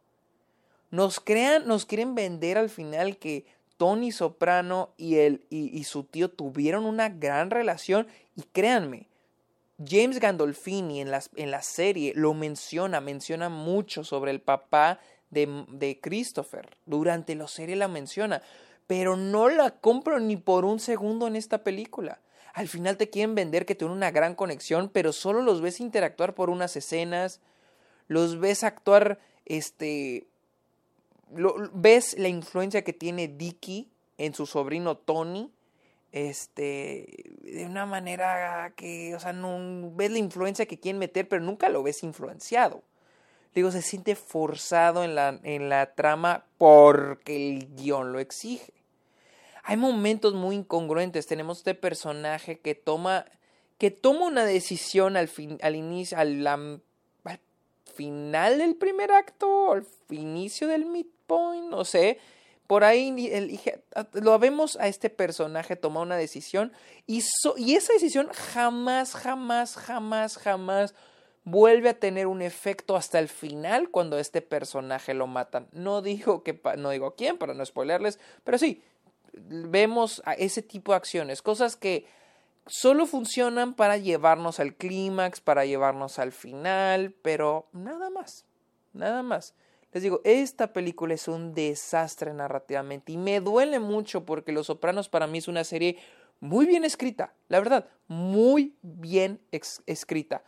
Nos 0.90 1.20
crean, 1.20 1.68
nos 1.68 1.84
quieren 1.84 2.14
vender 2.14 2.56
al 2.56 2.70
final 2.70 3.18
que 3.18 3.44
Tony 3.76 4.10
Soprano 4.10 4.94
y, 4.96 5.16
él, 5.16 5.44
y, 5.50 5.84
su 5.84 6.04
tío 6.04 6.30
tuvieron 6.30 6.86
una 6.86 7.10
gran 7.10 7.50
relación 7.50 8.06
y 8.36 8.44
créanme, 8.44 9.10
James 9.86 10.18
Gandolfini 10.18 11.02
en, 11.02 11.10
en 11.34 11.50
la 11.50 11.60
serie 11.60 12.14
lo 12.16 12.32
menciona, 12.32 13.02
menciona 13.02 13.50
mucho 13.50 14.02
sobre 14.02 14.30
el 14.30 14.40
papá 14.40 14.98
de, 15.30 15.64
de 15.68 16.00
Christopher. 16.00 16.68
Durante 16.86 17.34
la 17.34 17.48
serie 17.48 17.76
la 17.76 17.88
menciona, 17.88 18.42
pero 18.86 19.16
no 19.16 19.48
la 19.48 19.70
compro 19.70 20.20
ni 20.20 20.36
por 20.36 20.64
un 20.64 20.80
segundo 20.80 21.26
en 21.26 21.36
esta 21.36 21.64
película 21.64 22.20
al 22.56 22.68
final 22.68 22.96
te 22.96 23.10
quieren 23.10 23.34
vender 23.34 23.66
que 23.66 23.74
tienen 23.74 23.94
una 23.94 24.10
gran 24.10 24.34
conexión, 24.34 24.88
pero 24.88 25.12
solo 25.12 25.42
los 25.42 25.60
ves 25.60 25.78
interactuar 25.78 26.34
por 26.34 26.48
unas 26.48 26.74
escenas, 26.74 27.42
los 28.08 28.40
ves 28.40 28.64
actuar, 28.64 29.18
este, 29.44 30.26
ves 31.74 32.18
la 32.18 32.28
influencia 32.28 32.82
que 32.82 32.94
tiene 32.94 33.28
Dicky 33.28 33.90
en 34.16 34.32
su 34.32 34.46
sobrino 34.46 34.96
Tony, 34.96 35.52
este, 36.12 37.26
de 37.42 37.66
una 37.66 37.84
manera 37.84 38.72
que, 38.74 39.14
o 39.14 39.20
sea, 39.20 39.34
no 39.34 39.90
ves 39.94 40.10
la 40.10 40.18
influencia 40.18 40.64
que 40.64 40.80
quieren 40.80 40.98
meter, 40.98 41.28
pero 41.28 41.42
nunca 41.42 41.68
lo 41.68 41.82
ves 41.82 42.02
influenciado. 42.02 42.82
Digo, 43.56 43.72
se 43.72 43.82
siente 43.82 44.14
forzado 44.14 45.02
en 45.02 45.16
la, 45.16 45.40
en 45.42 45.68
la 45.68 45.94
trama 45.94 46.44
porque 46.58 47.56
el 47.56 47.74
guion 47.74 48.12
lo 48.12 48.20
exige 48.20 48.76
hay 49.68 49.76
momentos 49.76 50.32
muy 50.32 50.54
incongruentes. 50.54 51.26
Tenemos 51.26 51.58
este 51.58 51.74
personaje 51.74 52.60
que 52.60 52.76
toma, 52.76 53.26
que 53.78 53.90
toma 53.90 54.26
una 54.26 54.44
decisión 54.44 55.16
al, 55.16 55.26
fin, 55.26 55.58
al 55.60 55.74
inicio, 55.74 56.16
al, 56.18 56.80
final 57.96 58.58
del 58.58 58.76
primer 58.76 59.10
acto, 59.10 59.72
al 59.72 59.84
inicio 60.10 60.68
del 60.68 60.86
midpoint, 60.86 61.68
no 61.68 61.84
sé. 61.84 62.20
Por 62.68 62.84
ahí 62.84 63.12
lo 64.12 64.38
vemos 64.38 64.76
a 64.76 64.86
este 64.86 65.10
personaje 65.10 65.74
tomar 65.74 66.04
una 66.04 66.16
decisión 66.16 66.72
y, 67.08 67.24
y 67.56 67.74
esa 67.74 67.92
decisión 67.92 68.28
jamás, 68.32 69.14
jamás, 69.14 69.74
jamás, 69.76 70.38
jamás 70.38 70.94
vuelve 71.46 71.90
a 71.90 71.98
tener 71.98 72.26
un 72.26 72.42
efecto 72.42 72.96
hasta 72.96 73.20
el 73.20 73.28
final 73.28 73.90
cuando 73.90 74.18
este 74.18 74.42
personaje 74.42 75.14
lo 75.14 75.28
matan. 75.28 75.68
No 75.70 76.02
digo 76.02 76.42
que 76.42 76.60
no 76.76 76.90
digo 76.90 77.14
quién 77.14 77.38
para 77.38 77.54
no 77.54 77.64
spoilerles, 77.64 78.18
pero 78.42 78.58
sí 78.58 78.82
vemos 79.32 80.20
a 80.24 80.32
ese 80.34 80.60
tipo 80.60 80.92
de 80.92 80.96
acciones, 80.96 81.42
cosas 81.42 81.76
que 81.76 82.06
solo 82.66 83.06
funcionan 83.06 83.74
para 83.74 83.96
llevarnos 83.96 84.58
al 84.58 84.74
clímax, 84.74 85.40
para 85.40 85.64
llevarnos 85.64 86.18
al 86.18 86.32
final, 86.32 87.14
pero 87.22 87.68
nada 87.72 88.10
más, 88.10 88.44
nada 88.92 89.22
más. 89.22 89.54
Les 89.92 90.02
digo, 90.02 90.20
esta 90.24 90.72
película 90.72 91.14
es 91.14 91.28
un 91.28 91.54
desastre 91.54 92.34
narrativamente 92.34 93.12
y 93.12 93.18
me 93.18 93.38
duele 93.38 93.78
mucho 93.78 94.24
porque 94.24 94.50
Los 94.50 94.66
Sopranos 94.66 95.08
para 95.08 95.28
mí 95.28 95.38
es 95.38 95.46
una 95.46 95.62
serie 95.62 95.96
muy 96.40 96.66
bien 96.66 96.84
escrita, 96.84 97.34
la 97.48 97.60
verdad, 97.60 97.88
muy 98.08 98.74
bien 98.82 99.40
escrita. 99.52 100.42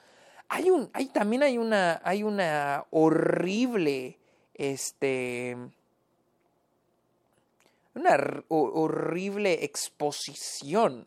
Hay 0.48 0.70
un, 0.70 0.90
hay, 0.92 1.06
también 1.06 1.42
hay 1.42 1.58
una, 1.58 2.00
hay 2.04 2.22
una 2.22 2.86
horrible, 2.90 4.18
este, 4.54 5.56
una 7.94 8.44
horrible 8.48 9.64
exposición. 9.64 11.06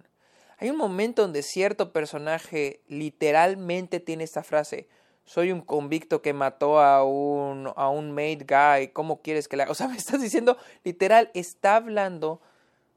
Hay 0.57 0.69
un 0.69 0.77
momento 0.77 1.23
donde 1.23 1.41
cierto 1.41 1.91
personaje 1.91 2.81
literalmente 2.87 3.99
tiene 3.99 4.23
esta 4.23 4.43
frase, 4.43 4.87
soy 5.25 5.51
un 5.51 5.61
convicto 5.61 6.21
que 6.21 6.33
mató 6.33 6.79
a 6.79 7.03
un, 7.03 7.71
a 7.75 7.89
un 7.89 8.11
made 8.11 8.45
guy, 8.47 8.89
¿cómo 8.89 9.21
quieres 9.21 9.47
que 9.47 9.57
la... 9.57 9.69
O 9.69 9.75
sea, 9.75 9.87
me 9.89 9.97
estás 9.97 10.21
diciendo, 10.21 10.57
literal, 10.83 11.31
está 11.33 11.77
hablando 11.77 12.41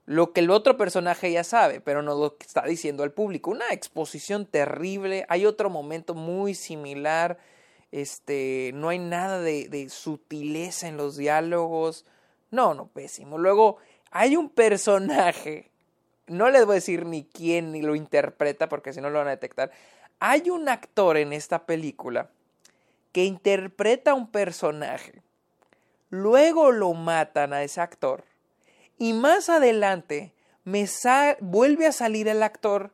lo 0.06 0.32
que 0.32 0.40
el 0.40 0.50
otro 0.50 0.76
personaje 0.76 1.32
ya 1.32 1.44
sabe, 1.44 1.80
pero 1.80 2.02
no 2.02 2.14
lo 2.14 2.36
está 2.38 2.62
diciendo 2.64 3.02
al 3.02 3.12
público. 3.12 3.50
Una 3.50 3.70
exposición 3.70 4.46
terrible. 4.46 5.24
Hay 5.28 5.46
otro 5.46 5.70
momento 5.70 6.14
muy 6.14 6.54
similar. 6.54 7.38
Este, 7.90 8.72
no 8.74 8.90
hay 8.90 8.98
nada 8.98 9.40
de, 9.40 9.68
de 9.68 9.88
sutileza 9.88 10.88
en 10.88 10.98
los 10.98 11.16
diálogos. 11.16 12.04
No, 12.50 12.74
no, 12.74 12.88
pésimo. 12.88 13.38
Luego, 13.38 13.78
hay 14.10 14.36
un 14.36 14.50
personaje. 14.50 15.70
No 16.26 16.50
les 16.50 16.66
voy 16.66 16.72
a 16.72 16.74
decir 16.76 17.06
ni 17.06 17.24
quién 17.24 17.72
ni 17.72 17.80
lo 17.80 17.94
interpreta 17.94 18.68
porque 18.68 18.92
si 18.92 19.00
no 19.00 19.08
lo 19.08 19.18
van 19.18 19.28
a 19.28 19.30
detectar. 19.30 19.70
Hay 20.20 20.50
un 20.50 20.68
actor 20.68 21.16
en 21.16 21.32
esta 21.32 21.64
película 21.64 22.30
que 23.12 23.24
interpreta 23.24 24.12
un 24.12 24.30
personaje. 24.30 25.22
Luego 26.10 26.72
lo 26.72 26.92
matan 26.92 27.52
a 27.52 27.62
ese 27.62 27.80
actor. 27.80 28.24
Y 28.98 29.12
más 29.12 29.48
adelante 29.48 30.32
me 30.64 30.86
vuelve 31.40 31.86
a 31.86 31.92
salir 31.92 32.28
el 32.28 32.42
actor 32.42 32.92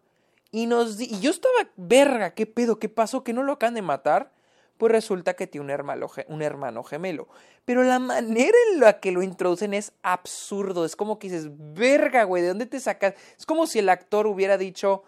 y 0.51 0.67
nos 0.67 1.01
y 1.01 1.21
yo 1.21 1.31
estaba 1.31 1.71
verga, 1.77 2.35
qué 2.35 2.47
pedo, 2.47 2.79
qué 2.79 2.89
pasó, 2.89 3.23
que 3.23 3.33
no 3.33 3.43
lo 3.43 3.53
acaban 3.53 3.75
de 3.75 3.83
matar. 3.83 4.33
Pues 4.79 4.93
resulta 4.93 5.35
que 5.35 5.47
tiene 5.47 5.67
un 5.67 5.71
hermano, 5.71 6.09
un 6.29 6.41
hermano 6.41 6.83
gemelo. 6.83 7.29
Pero 7.67 7.83
la 7.83 7.99
manera 7.99 8.57
en 8.73 8.81
la 8.81 8.99
que 8.99 9.13
lo 9.13 9.23
introducen 9.23 9.75
es 9.75 9.93
absurdo. 10.03 10.87
Es 10.87 10.97
como 10.97 11.19
que 11.19 11.29
dices, 11.29 11.51
verga, 11.51 12.25
güey, 12.25 12.43
¿de 12.43 12.49
dónde 12.49 12.65
te 12.65 12.81
sacas? 12.81 13.15
Es 13.39 13.45
como 13.45 13.67
si 13.67 13.79
el 13.79 13.91
actor 13.91 14.27
hubiera 14.27 14.57
dicho, 14.57 15.05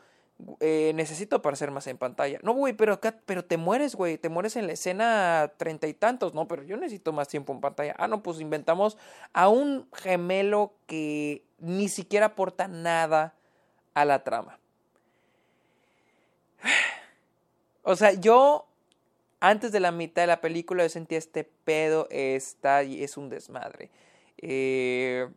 eh, 0.60 0.92
necesito 0.94 1.36
aparecer 1.36 1.70
más 1.70 1.86
en 1.86 1.98
pantalla. 1.98 2.38
No, 2.42 2.52
güey, 2.52 2.72
pero, 2.72 3.00
pero 3.26 3.44
te 3.44 3.56
mueres, 3.56 3.94
güey, 3.94 4.18
te 4.18 4.28
mueres 4.28 4.56
en 4.56 4.66
la 4.66 4.72
escena 4.72 5.52
treinta 5.56 5.86
y 5.86 5.94
tantos. 5.94 6.34
No, 6.34 6.48
pero 6.48 6.62
yo 6.62 6.76
necesito 6.76 7.12
más 7.12 7.28
tiempo 7.28 7.52
en 7.52 7.60
pantalla. 7.60 7.94
Ah, 7.98 8.08
no, 8.08 8.22
pues 8.22 8.40
inventamos 8.40 8.98
a 9.32 9.48
un 9.48 9.88
gemelo 9.92 10.74
que 10.86 11.44
ni 11.58 11.88
siquiera 11.88 12.26
aporta 12.26 12.68
nada 12.68 13.34
a 13.94 14.04
la 14.04 14.24
trama. 14.24 14.58
O 17.84 17.96
sea, 17.96 18.12
yo 18.12 18.68
antes 19.40 19.72
de 19.72 19.80
la 19.80 19.90
mitad 19.90 20.22
de 20.22 20.28
la 20.28 20.40
película 20.40 20.84
yo 20.84 20.88
sentía 20.88 21.18
este 21.18 21.42
pedo 21.42 22.06
está 22.10 22.84
y 22.84 23.02
es 23.02 23.16
un 23.16 23.28
desmadre. 23.28 23.90
Eh, 24.38 25.28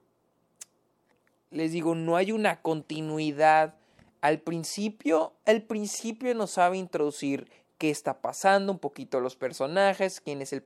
les 1.50 1.72
digo, 1.72 1.96
no 1.96 2.16
hay 2.16 2.32
una 2.32 2.62
continuidad 2.62 3.74
al 4.22 4.40
principio, 4.40 5.34
el 5.46 5.64
principio 5.64 6.34
nos 6.36 6.52
sabe 6.52 6.78
introducir 6.78 7.48
qué 7.78 7.90
está 7.90 8.22
pasando, 8.22 8.72
un 8.72 8.80
poquito 8.80 9.20
los 9.20 9.36
personajes, 9.36 10.22
quién 10.22 10.42
es 10.42 10.54
el, 10.54 10.64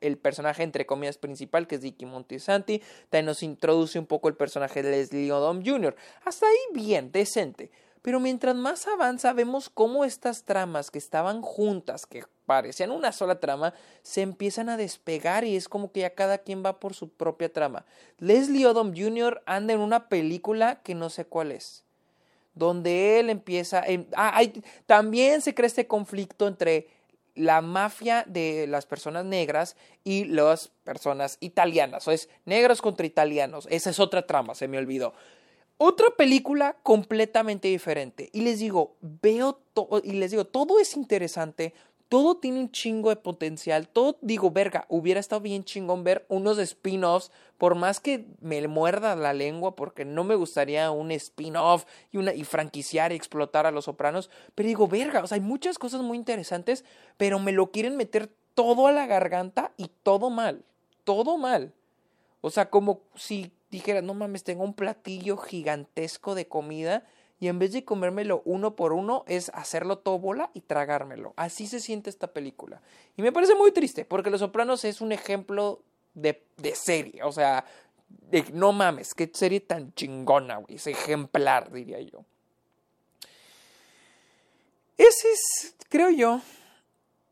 el 0.00 0.18
personaje 0.18 0.62
entre 0.62 0.86
comillas 0.86 1.18
principal, 1.18 1.66
que 1.66 1.76
es 1.76 1.80
Dicky 1.80 2.06
Montesanti, 2.06 2.80
también 3.10 3.26
nos 3.26 3.42
introduce 3.42 3.98
un 3.98 4.06
poco 4.06 4.28
el 4.28 4.36
personaje 4.36 4.82
de 4.82 4.90
Leslie 4.92 5.32
Odom 5.32 5.64
Jr. 5.64 5.96
Hasta 6.24 6.46
ahí 6.46 6.74
bien, 6.74 7.10
decente. 7.12 7.70
Pero 8.02 8.18
mientras 8.18 8.56
más 8.56 8.88
avanza, 8.88 9.32
vemos 9.32 9.70
cómo 9.70 10.04
estas 10.04 10.42
tramas 10.44 10.90
que 10.90 10.98
estaban 10.98 11.40
juntas, 11.40 12.04
que 12.04 12.24
parecían 12.46 12.90
una 12.90 13.12
sola 13.12 13.38
trama, 13.38 13.74
se 14.02 14.22
empiezan 14.22 14.68
a 14.68 14.76
despegar 14.76 15.44
y 15.44 15.54
es 15.54 15.68
como 15.68 15.92
que 15.92 16.00
ya 16.00 16.14
cada 16.14 16.38
quien 16.38 16.64
va 16.64 16.80
por 16.80 16.94
su 16.94 17.10
propia 17.10 17.52
trama. 17.52 17.84
Leslie 18.18 18.66
Odom 18.66 18.92
Jr. 18.96 19.42
anda 19.46 19.74
en 19.74 19.80
una 19.80 20.08
película 20.08 20.82
que 20.82 20.96
no 20.96 21.10
sé 21.10 21.26
cuál 21.26 21.52
es 21.52 21.84
donde 22.54 23.20
él 23.20 23.30
empieza... 23.30 23.84
Ah, 24.14 24.42
también 24.86 25.40
se 25.40 25.54
crea 25.54 25.66
este 25.66 25.86
conflicto 25.86 26.46
entre 26.48 26.88
la 27.34 27.60
mafia 27.62 28.24
de 28.26 28.66
las 28.66 28.86
personas 28.86 29.24
negras 29.24 29.76
y 30.04 30.24
las 30.24 30.68
personas 30.84 31.38
italianas. 31.40 32.06
O 32.08 32.10
es 32.10 32.28
negros 32.44 32.82
contra 32.82 33.06
italianos. 33.06 33.66
Esa 33.70 33.90
es 33.90 34.00
otra 34.00 34.26
trama, 34.26 34.54
se 34.54 34.68
me 34.68 34.78
olvidó. 34.78 35.14
Otra 35.78 36.10
película 36.16 36.76
completamente 36.82 37.68
diferente. 37.68 38.30
Y 38.32 38.42
les 38.42 38.60
digo, 38.60 38.96
veo 39.00 39.60
y 40.04 40.12
les 40.12 40.30
digo, 40.30 40.44
todo 40.44 40.78
es 40.78 40.96
interesante, 40.96 41.74
todo 42.12 42.36
tiene 42.36 42.60
un 42.60 42.70
chingo 42.70 43.08
de 43.08 43.16
potencial. 43.16 43.88
Todo, 43.88 44.18
digo, 44.20 44.50
verga, 44.50 44.84
hubiera 44.90 45.18
estado 45.18 45.40
bien 45.40 45.64
chingón 45.64 46.04
ver 46.04 46.26
unos 46.28 46.58
spin-offs, 46.58 47.30
por 47.56 47.74
más 47.74 48.00
que 48.00 48.26
me 48.42 48.68
muerda 48.68 49.16
la 49.16 49.32
lengua, 49.32 49.74
porque 49.74 50.04
no 50.04 50.22
me 50.22 50.34
gustaría 50.34 50.90
un 50.90 51.10
spin-off 51.10 51.86
y, 52.10 52.18
una, 52.18 52.34
y 52.34 52.44
franquiciar 52.44 53.12
y 53.12 53.14
explotar 53.14 53.64
a 53.64 53.70
los 53.70 53.86
sopranos. 53.86 54.28
Pero 54.54 54.66
digo, 54.66 54.88
verga, 54.88 55.22
o 55.22 55.26
sea, 55.26 55.36
hay 55.36 55.40
muchas 55.40 55.78
cosas 55.78 56.02
muy 56.02 56.18
interesantes, 56.18 56.84
pero 57.16 57.38
me 57.38 57.52
lo 57.52 57.70
quieren 57.70 57.96
meter 57.96 58.28
todo 58.52 58.88
a 58.88 58.92
la 58.92 59.06
garganta 59.06 59.72
y 59.78 59.88
todo 60.02 60.28
mal. 60.28 60.66
Todo 61.04 61.38
mal. 61.38 61.72
O 62.42 62.50
sea, 62.50 62.68
como 62.68 63.00
si 63.14 63.52
dijera, 63.70 64.02
no 64.02 64.12
mames, 64.12 64.44
tengo 64.44 64.64
un 64.64 64.74
platillo 64.74 65.38
gigantesco 65.38 66.34
de 66.34 66.46
comida 66.46 67.06
y 67.42 67.48
en 67.48 67.58
vez 67.58 67.72
de 67.72 67.84
comérmelo 67.84 68.40
uno 68.44 68.76
por 68.76 68.92
uno 68.92 69.24
es 69.26 69.50
hacerlo 69.52 69.98
todo 69.98 70.16
bola 70.20 70.52
y 70.54 70.60
tragármelo. 70.60 71.34
Así 71.34 71.66
se 71.66 71.80
siente 71.80 72.08
esta 72.08 72.28
película. 72.28 72.80
Y 73.16 73.22
me 73.22 73.32
parece 73.32 73.56
muy 73.56 73.72
triste 73.72 74.04
porque 74.04 74.30
Los 74.30 74.38
Sopranos 74.38 74.84
es 74.84 75.00
un 75.00 75.10
ejemplo 75.10 75.82
de, 76.14 76.46
de 76.58 76.76
serie. 76.76 77.24
O 77.24 77.32
sea, 77.32 77.64
de, 78.30 78.44
no 78.52 78.70
mames, 78.70 79.12
qué 79.12 79.28
serie 79.34 79.58
tan 79.58 79.92
chingona, 79.94 80.58
güey. 80.58 80.76
Es 80.76 80.86
ejemplar, 80.86 81.72
diría 81.72 82.00
yo. 82.00 82.24
Ese 84.96 85.32
es, 85.32 85.74
creo 85.88 86.10
yo, 86.10 86.40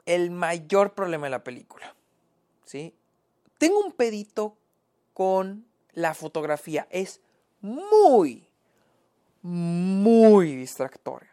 el 0.06 0.32
mayor 0.32 0.92
problema 0.92 1.28
de 1.28 1.30
la 1.30 1.44
película. 1.44 1.94
¿Sí? 2.64 2.96
Tengo 3.58 3.78
un 3.78 3.92
pedito 3.92 4.56
con 5.12 5.66
la 5.92 6.14
fotografía. 6.14 6.88
Es 6.90 7.20
muy, 7.60 8.49
muy 9.42 10.56
distractoria. 10.56 11.30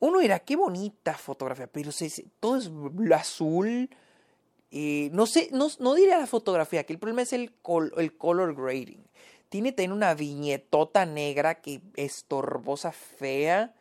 Uno 0.00 0.20
dirá, 0.20 0.38
qué 0.38 0.56
bonita 0.56 1.14
fotografía, 1.14 1.66
pero 1.66 1.90
todo 2.40 2.56
es 2.56 2.70
azul. 3.12 3.90
no 4.70 5.26
sé, 5.26 5.48
no, 5.52 5.68
no 5.80 5.94
diría 5.94 6.18
la 6.18 6.26
fotografía, 6.26 6.84
que 6.84 6.92
el 6.92 6.98
problema 6.98 7.22
es 7.22 7.32
el, 7.32 7.52
el 7.96 8.16
color 8.16 8.54
grading. 8.54 9.04
Tiene 9.48 9.72
también 9.72 9.92
una 9.92 10.14
viñetota 10.14 11.06
negra 11.06 11.56
que 11.56 11.80
estorbosa, 11.96 12.92
fea. 12.92 13.74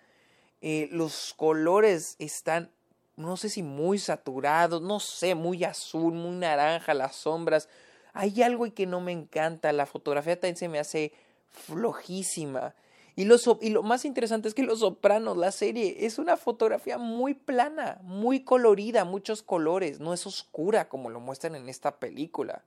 Eh, 0.61 0.87
los 0.91 1.33
colores 1.35 2.15
están, 2.19 2.71
no 3.15 3.37
sé 3.37 3.49
si 3.49 3.63
muy 3.63 3.99
saturados, 3.99 4.81
no 4.81 4.99
sé, 4.99 5.35
muy 5.35 5.63
azul, 5.65 6.13
muy 6.13 6.37
naranja, 6.37 6.93
las 6.93 7.15
sombras. 7.15 7.67
Hay 8.13 8.41
algo 8.41 8.73
que 8.73 8.87
no 8.87 9.01
me 9.01 9.11
encanta. 9.11 9.71
La 9.73 9.85
fotografía 9.85 10.39
también 10.39 10.55
se 10.55 10.69
me 10.69 10.79
hace 10.79 11.11
flojísima. 11.49 12.73
Y 13.17 13.25
lo, 13.25 13.81
más 13.81 14.05
interesante 14.05 14.47
es 14.47 14.53
que 14.53 14.61
Los 14.61 14.81
Sopranos, 14.81 15.37
la 15.37 15.51
serie, 15.51 16.05
es 16.05 16.19
una 16.19 16.37
fotografía 16.37 16.99
muy 16.99 17.33
plana, 17.33 17.97
muy 18.03 18.41
colorida, 18.41 19.05
muchos 19.05 19.41
colores, 19.41 19.99
no 19.99 20.13
es 20.13 20.27
oscura 20.27 20.87
como 20.87 21.09
lo 21.09 21.19
muestran 21.19 21.55
en 21.55 21.67
esta 21.67 21.99
película. 21.99 22.63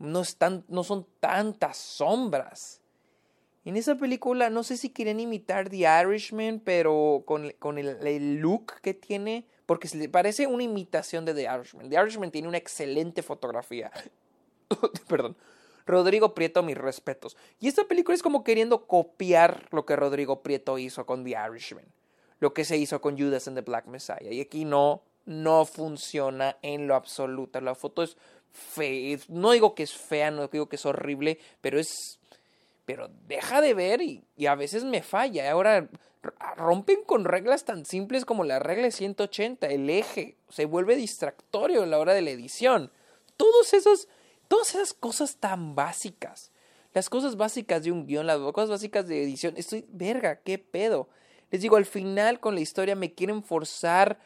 No, 0.00 0.24
son 0.24 1.06
tantas 1.20 1.76
sombras. 1.76 2.80
En 3.64 3.76
esa 3.76 3.94
película 3.94 4.50
no 4.50 4.64
sé 4.64 4.76
si 4.76 4.90
quieren 4.90 5.20
imitar 5.20 5.68
The 5.68 5.86
Irishman, 6.02 6.60
pero 6.64 7.22
con, 7.24 7.52
con 7.60 7.78
el, 7.78 8.04
el, 8.04 8.38
look 8.38 8.80
que 8.82 8.92
tiene, 8.92 9.46
porque 9.66 9.86
se 9.86 9.98
le 9.98 10.08
parece 10.08 10.48
una 10.48 10.64
imitación 10.64 11.24
de 11.24 11.32
The 11.32 11.44
Irishman. 11.44 11.88
The 11.88 11.94
Irishman 11.94 12.32
tiene 12.32 12.48
una 12.48 12.58
excelente 12.58 13.22
fotografía. 13.22 13.92
Perdón 15.08 15.36
Rodrigo 15.90 16.34
Prieto, 16.34 16.62
mis 16.62 16.78
respetos. 16.78 17.36
Y 17.58 17.68
esta 17.68 17.84
película 17.84 18.14
es 18.14 18.22
como 18.22 18.44
queriendo 18.44 18.86
copiar 18.86 19.68
lo 19.70 19.84
que 19.84 19.96
Rodrigo 19.96 20.42
Prieto 20.42 20.78
hizo 20.78 21.06
con 21.06 21.24
The 21.24 21.36
Irishman, 21.48 21.86
lo 22.38 22.54
que 22.54 22.64
se 22.64 22.76
hizo 22.76 23.00
con 23.00 23.18
Judas 23.18 23.48
and 23.48 23.56
the 23.56 23.62
Black 23.62 23.86
Messiah. 23.86 24.30
Y 24.30 24.40
aquí 24.40 24.64
no, 24.64 25.02
no 25.26 25.64
funciona 25.64 26.56
en 26.62 26.86
lo 26.86 26.94
absoluto. 26.94 27.60
La 27.60 27.74
foto 27.74 28.02
es 28.02 28.16
fea. 28.52 29.18
No 29.28 29.52
digo 29.52 29.74
que 29.74 29.82
es 29.82 29.92
fea, 29.92 30.30
no 30.30 30.48
digo 30.48 30.68
que 30.68 30.76
es 30.76 30.86
horrible, 30.86 31.38
pero 31.60 31.78
es. 31.78 32.18
Pero 32.86 33.08
deja 33.28 33.60
de 33.60 33.74
ver 33.74 34.02
y, 34.02 34.24
y 34.36 34.46
a 34.46 34.54
veces 34.56 34.84
me 34.84 35.02
falla. 35.02 35.50
Ahora 35.50 35.88
rompen 36.56 37.02
con 37.04 37.24
reglas 37.24 37.64
tan 37.64 37.84
simples 37.84 38.24
como 38.24 38.44
la 38.44 38.58
regla 38.58 38.90
180, 38.90 39.66
el 39.68 39.88
eje, 39.88 40.36
se 40.48 40.66
vuelve 40.66 40.96
distractorio 40.96 41.82
a 41.82 41.86
la 41.86 41.98
hora 41.98 42.14
de 42.14 42.22
la 42.22 42.30
edición. 42.30 42.90
Todos 43.36 43.72
esos, 43.72 44.08
todas 44.50 44.74
esas 44.74 44.92
cosas 44.92 45.36
tan 45.36 45.76
básicas. 45.76 46.50
Las 46.92 47.08
cosas 47.08 47.36
básicas 47.36 47.84
de 47.84 47.92
un 47.92 48.04
guion, 48.04 48.26
las 48.26 48.38
cosas 48.52 48.68
básicas 48.68 49.06
de 49.06 49.22
edición. 49.22 49.54
Estoy, 49.56 49.86
verga, 49.90 50.40
qué 50.40 50.58
pedo. 50.58 51.08
Les 51.52 51.62
digo, 51.62 51.76
al 51.76 51.86
final 51.86 52.40
con 52.40 52.56
la 52.56 52.60
historia 52.60 52.96
me 52.96 53.14
quieren 53.14 53.44
forzar. 53.44 54.18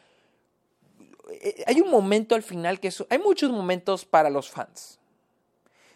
Eh, 1.29 1.63
hay 1.67 1.79
un 1.79 1.91
momento 1.91 2.33
al 2.33 2.41
final 2.41 2.79
que 2.79 2.91
hay 3.11 3.19
muchos 3.19 3.51
momentos 3.51 4.03
para 4.03 4.31
los 4.31 4.49
fans. 4.49 4.97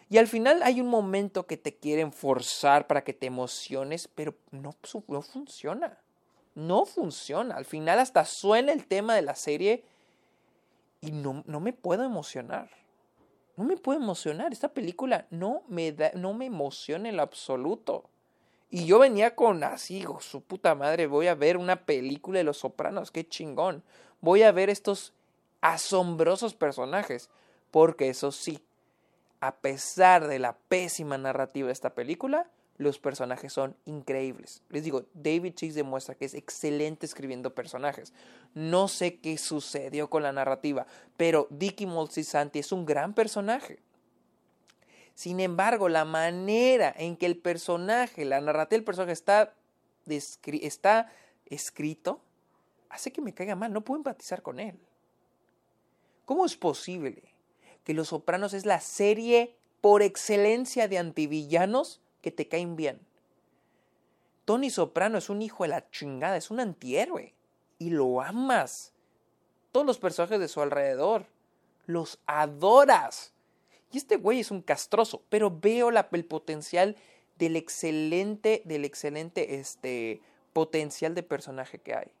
Y 0.08 0.18
al 0.18 0.28
final 0.28 0.62
hay 0.62 0.80
un 0.80 0.86
momento 0.86 1.48
que 1.48 1.56
te 1.56 1.74
quieren 1.74 2.12
forzar 2.12 2.86
para 2.86 3.02
que 3.02 3.12
te 3.12 3.26
emociones, 3.26 4.06
pero 4.06 4.36
no, 4.52 4.76
no 5.08 5.22
funciona. 5.22 5.98
No 6.54 6.86
funciona. 6.86 7.56
Al 7.56 7.64
final 7.64 7.98
hasta 7.98 8.24
suena 8.24 8.70
el 8.70 8.86
tema 8.86 9.16
de 9.16 9.22
la 9.22 9.34
serie 9.34 9.82
y 11.00 11.10
no, 11.10 11.42
no 11.48 11.58
me 11.58 11.72
puedo 11.72 12.04
emocionar. 12.04 12.79
No 13.56 13.64
me 13.64 13.76
puedo 13.76 14.00
emocionar. 14.00 14.52
Esta 14.52 14.72
película 14.72 15.26
no 15.30 15.62
me, 15.68 15.92
da, 15.92 16.12
no 16.14 16.34
me 16.34 16.46
emociona 16.46 17.08
en 17.08 17.16
lo 17.16 17.22
absoluto. 17.22 18.04
Y 18.70 18.86
yo 18.86 18.98
venía 18.98 19.34
con 19.34 19.64
así, 19.64 20.04
su 20.20 20.42
puta 20.42 20.74
madre, 20.74 21.06
voy 21.06 21.26
a 21.26 21.34
ver 21.34 21.56
una 21.56 21.84
película 21.84 22.38
de 22.38 22.44
Los 22.44 22.58
Sopranos, 22.58 23.10
qué 23.10 23.26
chingón. 23.26 23.82
Voy 24.20 24.42
a 24.42 24.52
ver 24.52 24.70
estos 24.70 25.12
asombrosos 25.60 26.54
personajes. 26.54 27.30
Porque 27.70 28.08
eso 28.08 28.32
sí, 28.32 28.60
a 29.40 29.56
pesar 29.56 30.26
de 30.26 30.38
la 30.38 30.56
pésima 30.68 31.18
narrativa 31.18 31.66
de 31.66 31.72
esta 31.72 31.94
película, 31.94 32.50
los 32.80 32.98
personajes 32.98 33.52
son 33.52 33.76
increíbles. 33.84 34.62
Les 34.70 34.82
digo, 34.82 35.04
David 35.12 35.52
Chase 35.52 35.74
demuestra 35.74 36.14
que 36.14 36.24
es 36.24 36.32
excelente 36.32 37.04
escribiendo 37.04 37.54
personajes. 37.54 38.14
No 38.54 38.88
sé 38.88 39.18
qué 39.18 39.36
sucedió 39.36 40.08
con 40.08 40.22
la 40.22 40.32
narrativa, 40.32 40.86
pero 41.18 41.46
Dicky 41.50 41.84
Moltisanti 41.84 42.58
es 42.58 42.72
un 42.72 42.86
gran 42.86 43.12
personaje. 43.12 43.80
Sin 45.14 45.40
embargo, 45.40 45.90
la 45.90 46.06
manera 46.06 46.94
en 46.96 47.18
que 47.18 47.26
el 47.26 47.36
personaje, 47.36 48.24
la 48.24 48.40
narrativa 48.40 48.78
del 48.78 48.84
personaje 48.84 49.12
está, 49.12 49.52
está 50.06 51.12
escrito, 51.44 52.22
hace 52.88 53.12
que 53.12 53.20
me 53.20 53.34
caiga 53.34 53.56
mal. 53.56 53.74
No 53.74 53.84
puedo 53.84 53.98
empatizar 53.98 54.40
con 54.40 54.58
él. 54.58 54.80
¿Cómo 56.24 56.46
es 56.46 56.56
posible 56.56 57.34
que 57.84 57.92
Los 57.92 58.08
Sopranos 58.08 58.54
es 58.54 58.64
la 58.64 58.80
serie 58.80 59.54
por 59.82 60.00
excelencia 60.00 60.88
de 60.88 60.96
antivillanos 60.96 62.00
que 62.20 62.30
te 62.30 62.48
caen 62.48 62.76
bien. 62.76 63.00
Tony 64.44 64.70
Soprano 64.70 65.18
es 65.18 65.30
un 65.30 65.42
hijo 65.42 65.64
de 65.64 65.68
la 65.68 65.90
chingada, 65.90 66.36
es 66.36 66.50
un 66.50 66.60
antihéroe. 66.60 67.34
Y 67.78 67.90
lo 67.90 68.20
amas. 68.20 68.92
Todos 69.72 69.86
los 69.86 69.98
personajes 69.98 70.40
de 70.40 70.48
su 70.48 70.60
alrededor. 70.60 71.26
Los 71.86 72.18
adoras. 72.26 73.32
Y 73.92 73.98
este 73.98 74.16
güey 74.16 74.40
es 74.40 74.50
un 74.50 74.62
castroso, 74.62 75.22
pero 75.28 75.50
veo 75.50 75.90
el 75.90 76.24
potencial 76.24 76.96
del 77.38 77.56
excelente, 77.56 78.62
del 78.64 78.84
excelente 78.84 79.56
este, 79.56 80.20
potencial 80.52 81.14
de 81.14 81.22
personaje 81.22 81.78
que 81.78 81.94
hay 81.94 82.12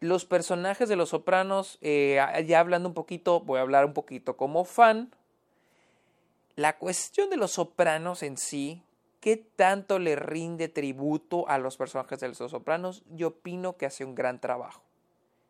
los 0.00 0.24
personajes 0.24 0.88
de 0.88 0.96
Los 0.96 1.10
Sopranos, 1.10 1.78
eh, 1.80 2.18
ya 2.46 2.60
hablando 2.60 2.88
un 2.88 2.94
poquito, 2.94 3.40
voy 3.40 3.58
a 3.58 3.62
hablar 3.62 3.84
un 3.84 3.94
poquito 3.94 4.36
como 4.36 4.64
fan. 4.64 5.10
La 6.56 6.78
cuestión 6.78 7.28
de 7.28 7.36
Los 7.36 7.52
Sopranos 7.52 8.22
en 8.22 8.38
sí, 8.38 8.82
¿qué 9.20 9.36
tanto 9.36 9.98
le 9.98 10.16
rinde 10.16 10.68
tributo 10.68 11.46
a 11.50 11.58
los 11.58 11.76
personajes 11.76 12.18
de 12.18 12.28
Los 12.28 12.38
Sopranos? 12.38 13.04
Yo 13.10 13.28
opino 13.28 13.76
que 13.76 13.84
hace 13.84 14.06
un 14.06 14.14
gran 14.14 14.40
trabajo. 14.40 14.82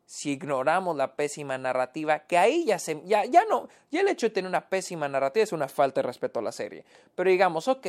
Si 0.05 0.33
ignoramos 0.33 0.97
la 0.97 1.15
pésima 1.15 1.59
narrativa, 1.59 2.27
que 2.27 2.39
ahí 2.39 2.65
ya 2.65 2.81
se, 2.81 2.97
no, 2.97 3.69
ya 3.93 4.01
el 4.01 4.09
hecho 4.09 4.27
de 4.27 4.31
tener 4.31 4.49
una 4.49 4.69
pésima 4.69 5.09
narrativa 5.09 5.45
es 5.45 5.53
una 5.53 5.69
falta 5.69 6.03
de 6.03 6.09
respeto 6.09 6.41
a 6.41 6.43
la 6.43 6.51
serie. 6.51 6.85
Pero 7.15 7.31
digamos, 7.31 7.69
ok, 7.69 7.87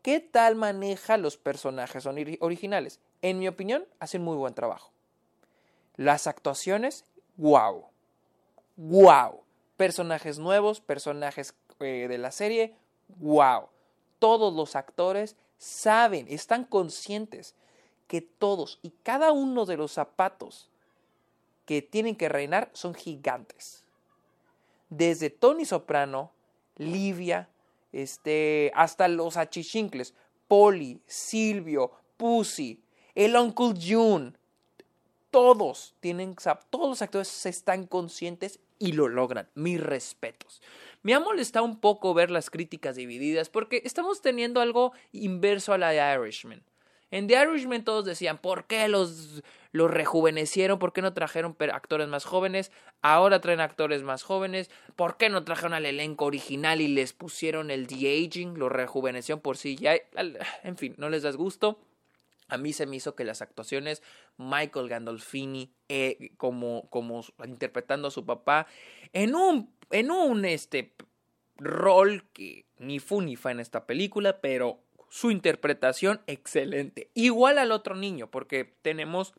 ¿qué 0.00 0.20
tal 0.20 0.56
maneja 0.56 1.18
los 1.18 1.36
personajes 1.36 2.06
originales? 2.06 3.00
En 3.20 3.38
mi 3.38 3.46
opinión, 3.46 3.86
hacen 4.00 4.22
muy 4.22 4.36
buen 4.36 4.54
trabajo. 4.54 4.90
Las 5.96 6.26
actuaciones, 6.26 7.04
wow. 7.36 7.88
Wow. 8.76 9.42
Personajes 9.76 10.38
nuevos, 10.38 10.80
personajes 10.80 11.54
eh, 11.80 12.06
de 12.08 12.18
la 12.18 12.30
serie, 12.30 12.74
wow. 13.18 13.68
Todos 14.18 14.52
los 14.54 14.76
actores 14.76 15.36
saben, 15.58 16.26
están 16.28 16.64
conscientes 16.64 17.54
que 18.06 18.20
todos 18.22 18.78
y 18.82 18.90
cada 19.02 19.32
uno 19.32 19.66
de 19.66 19.76
los 19.76 19.92
zapatos 19.92 20.68
que 21.66 21.82
tienen 21.82 22.16
que 22.16 22.28
reinar 22.28 22.70
son 22.72 22.94
gigantes. 22.94 23.84
Desde 24.88 25.28
Tony 25.28 25.66
Soprano, 25.66 26.32
Livia, 26.76 27.48
este, 27.92 28.72
hasta 28.74 29.06
los 29.08 29.36
achichincles, 29.36 30.14
Polly, 30.46 31.00
Silvio, 31.06 31.92
Pussy, 32.16 32.80
el 33.14 33.36
Uncle 33.36 33.74
June, 33.78 34.32
todos 35.30 35.94
tienen, 36.00 36.34
todos 36.70 36.88
los 36.88 37.02
actores 37.02 37.46
están 37.46 37.86
conscientes 37.86 38.60
y 38.78 38.92
lo 38.92 39.08
logran. 39.08 39.48
Mis 39.54 39.80
respetos. 39.80 40.62
Me 41.02 41.14
ha 41.14 41.20
molestado 41.20 41.64
un 41.64 41.80
poco 41.80 42.14
ver 42.14 42.30
las 42.30 42.50
críticas 42.50 42.96
divididas 42.96 43.48
porque 43.48 43.82
estamos 43.84 44.22
teniendo 44.22 44.60
algo 44.60 44.92
inverso 45.12 45.72
a 45.72 45.78
la 45.78 45.90
de 45.90 46.20
Irishman. 46.20 46.62
En 47.10 47.26
The 47.26 47.42
Irishman 47.42 47.84
todos 47.84 48.04
decían, 48.04 48.36
¿por 48.36 48.66
qué 48.66 48.86
los, 48.86 49.42
los 49.72 49.90
rejuvenecieron? 49.90 50.78
¿Por 50.78 50.92
qué 50.92 51.00
no 51.00 51.14
trajeron 51.14 51.56
actores 51.72 52.06
más 52.08 52.26
jóvenes? 52.26 52.70
Ahora 53.00 53.40
traen 53.40 53.60
actores 53.60 54.02
más 54.02 54.22
jóvenes. 54.22 54.70
¿Por 54.94 55.16
qué 55.16 55.30
no 55.30 55.42
trajeron 55.42 55.72
al 55.72 55.86
elenco 55.86 56.26
original 56.26 56.82
y 56.82 56.88
les 56.88 57.14
pusieron 57.14 57.70
el 57.70 57.86
de-aging? 57.86 58.58
Lo 58.58 58.68
rejuvenecieron 58.68 59.40
por 59.40 59.56
sí 59.56 59.76
ya. 59.76 59.94
En 60.64 60.76
fin, 60.76 60.94
no 60.98 61.08
les 61.08 61.22
das 61.22 61.36
gusto. 61.36 61.78
A 62.48 62.56
mí 62.56 62.72
se 62.72 62.86
me 62.86 62.96
hizo 62.96 63.14
que 63.14 63.24
las 63.24 63.42
actuaciones, 63.42 64.02
Michael 64.36 64.88
Gandolfini 64.88 65.70
eh, 65.88 66.32
como, 66.36 66.88
como 66.90 67.24
interpretando 67.44 68.08
a 68.08 68.10
su 68.10 68.24
papá, 68.24 68.66
en 69.12 69.34
un, 69.34 69.72
en 69.90 70.10
un 70.10 70.44
este, 70.44 70.94
rol 71.58 72.24
que 72.32 72.64
ni 72.78 72.98
fu 73.00 73.20
ni 73.20 73.36
fa 73.36 73.50
en 73.50 73.60
esta 73.60 73.86
película, 73.86 74.40
pero 74.40 74.80
su 75.10 75.30
interpretación 75.30 76.20
excelente. 76.26 77.10
Igual 77.14 77.58
al 77.58 77.72
otro 77.72 77.94
niño, 77.94 78.30
porque 78.30 78.64
tenemos 78.82 79.34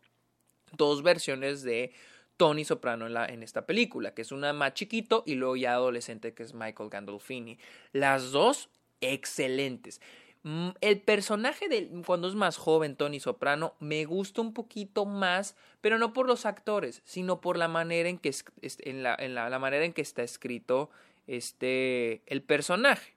dos 0.74 1.04
versiones 1.04 1.64
de 1.64 1.92
Tony 2.38 2.64
Soprano 2.64 3.08
en, 3.08 3.14
la, 3.14 3.26
en 3.26 3.44
esta 3.44 3.66
película, 3.66 4.14
que 4.14 4.22
es 4.22 4.32
una 4.32 4.54
más 4.54 4.74
chiquito 4.74 5.24
y 5.26 5.36
luego 5.36 5.56
ya 5.56 5.74
adolescente, 5.74 6.34
que 6.34 6.44
es 6.44 6.54
Michael 6.54 6.90
Gandolfini. 6.90 7.60
Las 7.92 8.32
dos 8.32 8.70
excelentes. 9.02 10.02
Mm, 10.44 10.70
el 10.80 11.02
personaje 11.02 11.68
de 11.68 12.02
cuando 12.06 12.30
es 12.30 12.36
más 12.36 12.58
joven, 12.58 12.96
Tony 12.96 13.20
Soprano, 13.20 13.74
me 13.80 14.06
gusta 14.06 14.42
un 14.42 14.54
poquito 14.54 15.06
más, 15.06 15.56
pero 15.82 15.98
no 15.98 16.14
por 16.14 16.28
los 16.28 16.46
actores, 16.46 17.02
sino 17.04 17.42
por 17.42 17.58
la 17.58 17.68
manera 17.68 18.08
en 18.08 18.18
que, 18.18 18.34
la, 18.94 19.60
manera 19.60 19.84
en 19.84 19.94
que 19.94 20.02
está 20.02 20.24
escrito 20.24 20.90
este, 21.28 22.22
el 22.26 22.42
personaje. 22.42 23.16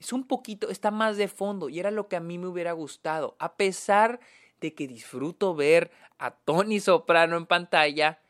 Es 0.00 0.12
un 0.12 0.26
poquito, 0.26 0.68
está 0.70 0.90
más 0.90 1.16
de 1.16 1.28
fondo 1.28 1.68
y 1.68 1.80
era 1.80 1.90
lo 1.90 2.08
que 2.08 2.16
a 2.16 2.20
mí 2.20 2.38
me 2.38 2.48
hubiera 2.48 2.72
gustado. 2.72 3.36
A 3.38 3.56
pesar 3.56 4.20
de 4.60 4.74
que 4.74 4.88
disfruto 4.88 5.54
ver 5.54 5.90
a 6.18 6.32
Tony 6.32 6.80
Soprano 6.80 7.36
en 7.36 7.46
pantalla, 7.46 8.20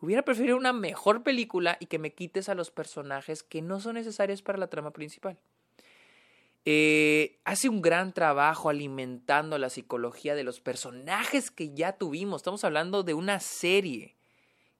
hubiera 0.00 0.22
preferido 0.22 0.56
una 0.56 0.72
mejor 0.74 1.22
película 1.22 1.76
y 1.80 1.86
que 1.86 1.98
me 1.98 2.12
quites 2.12 2.48
a 2.48 2.54
los 2.54 2.70
personajes 2.70 3.42
que 3.42 3.62
no 3.62 3.80
son 3.80 3.94
necesarios 3.94 4.42
para 4.42 4.58
la 4.58 4.68
trama 4.68 4.90
principal. 4.90 5.38
Eh, 6.64 7.40
hace 7.44 7.68
un 7.68 7.82
gran 7.82 8.12
trabajo 8.12 8.68
alimentando 8.68 9.58
la 9.58 9.68
psicología 9.68 10.34
de 10.34 10.44
los 10.44 10.60
personajes 10.60 11.50
que 11.50 11.74
ya 11.74 11.92
tuvimos. 11.92 12.40
Estamos 12.40 12.62
hablando 12.62 13.02
de 13.02 13.14
una 13.14 13.40
serie 13.40 14.16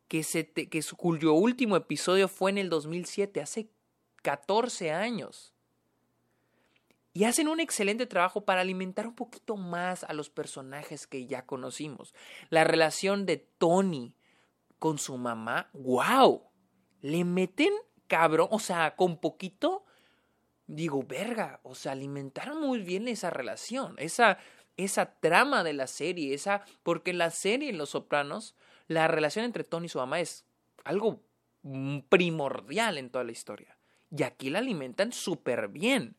que, 0.07 0.23
se 0.23 0.53
que 0.53 0.83
cuyo 0.97 1.33
último 1.33 1.77
episodio 1.77 2.29
fue 2.29 2.51
en 2.51 2.59
el 2.59 2.71
2007, 2.71 3.41
hace 3.41 3.71
14 4.23 4.93
años. 4.93 5.53
Y 7.15 7.25
hacen 7.25 7.49
un 7.49 7.61
excelente 7.61 8.07
trabajo 8.07 8.45
para 8.45 8.63
alimentar 8.63 9.07
un 9.07 9.15
poquito 9.15 9.57
más 9.57 10.05
a 10.05 10.15
los 10.15 10.31
personajes 10.31 11.07
que 11.07 11.27
ya 11.27 11.45
conocimos. 11.45 12.15
La 12.49 12.65
relación 12.65 13.27
de 13.27 13.37
Tony 13.37 14.15
con 14.79 14.99
su 14.99 15.19
mamá, 15.19 15.69
wow. 15.75 16.43
Le 17.01 17.25
meten 17.25 17.73
cabrón, 18.07 18.49
o 18.51 18.59
sea, 18.59 18.97
con 18.97 19.19
poquito 19.19 19.85
digo, 20.67 21.03
verga, 21.03 21.61
o 21.63 21.75
sea, 21.75 21.93
alimentaron 21.93 22.61
muy 22.61 22.81
bien 22.81 23.09
esa 23.09 23.31
relación, 23.31 23.95
esa, 23.99 24.39
esa 24.77 25.15
trama 25.15 25.65
de 25.65 25.73
la 25.73 25.87
serie, 25.87 26.35
esa, 26.35 26.65
porque 26.83 27.13
la 27.13 27.31
serie 27.31 27.71
en 27.71 27.79
Los 27.79 27.91
Sopranos, 27.91 28.55
la 28.89 29.09
relación 29.09 29.45
entre 29.45 29.65
Tony 29.65 29.87
y 29.87 29.89
su 29.89 29.99
mamá 29.99 30.21
es 30.21 30.45
algo 30.85 31.21
primordial 32.09 32.99
en 32.99 33.11
toda 33.11 33.25
la 33.25 33.33
historia. 33.33 33.77
Y 34.11 34.25
aquí 34.25 34.51
la 34.51 34.59
alimentan 34.59 35.13
súper 35.13 35.69
bien. 35.69 36.17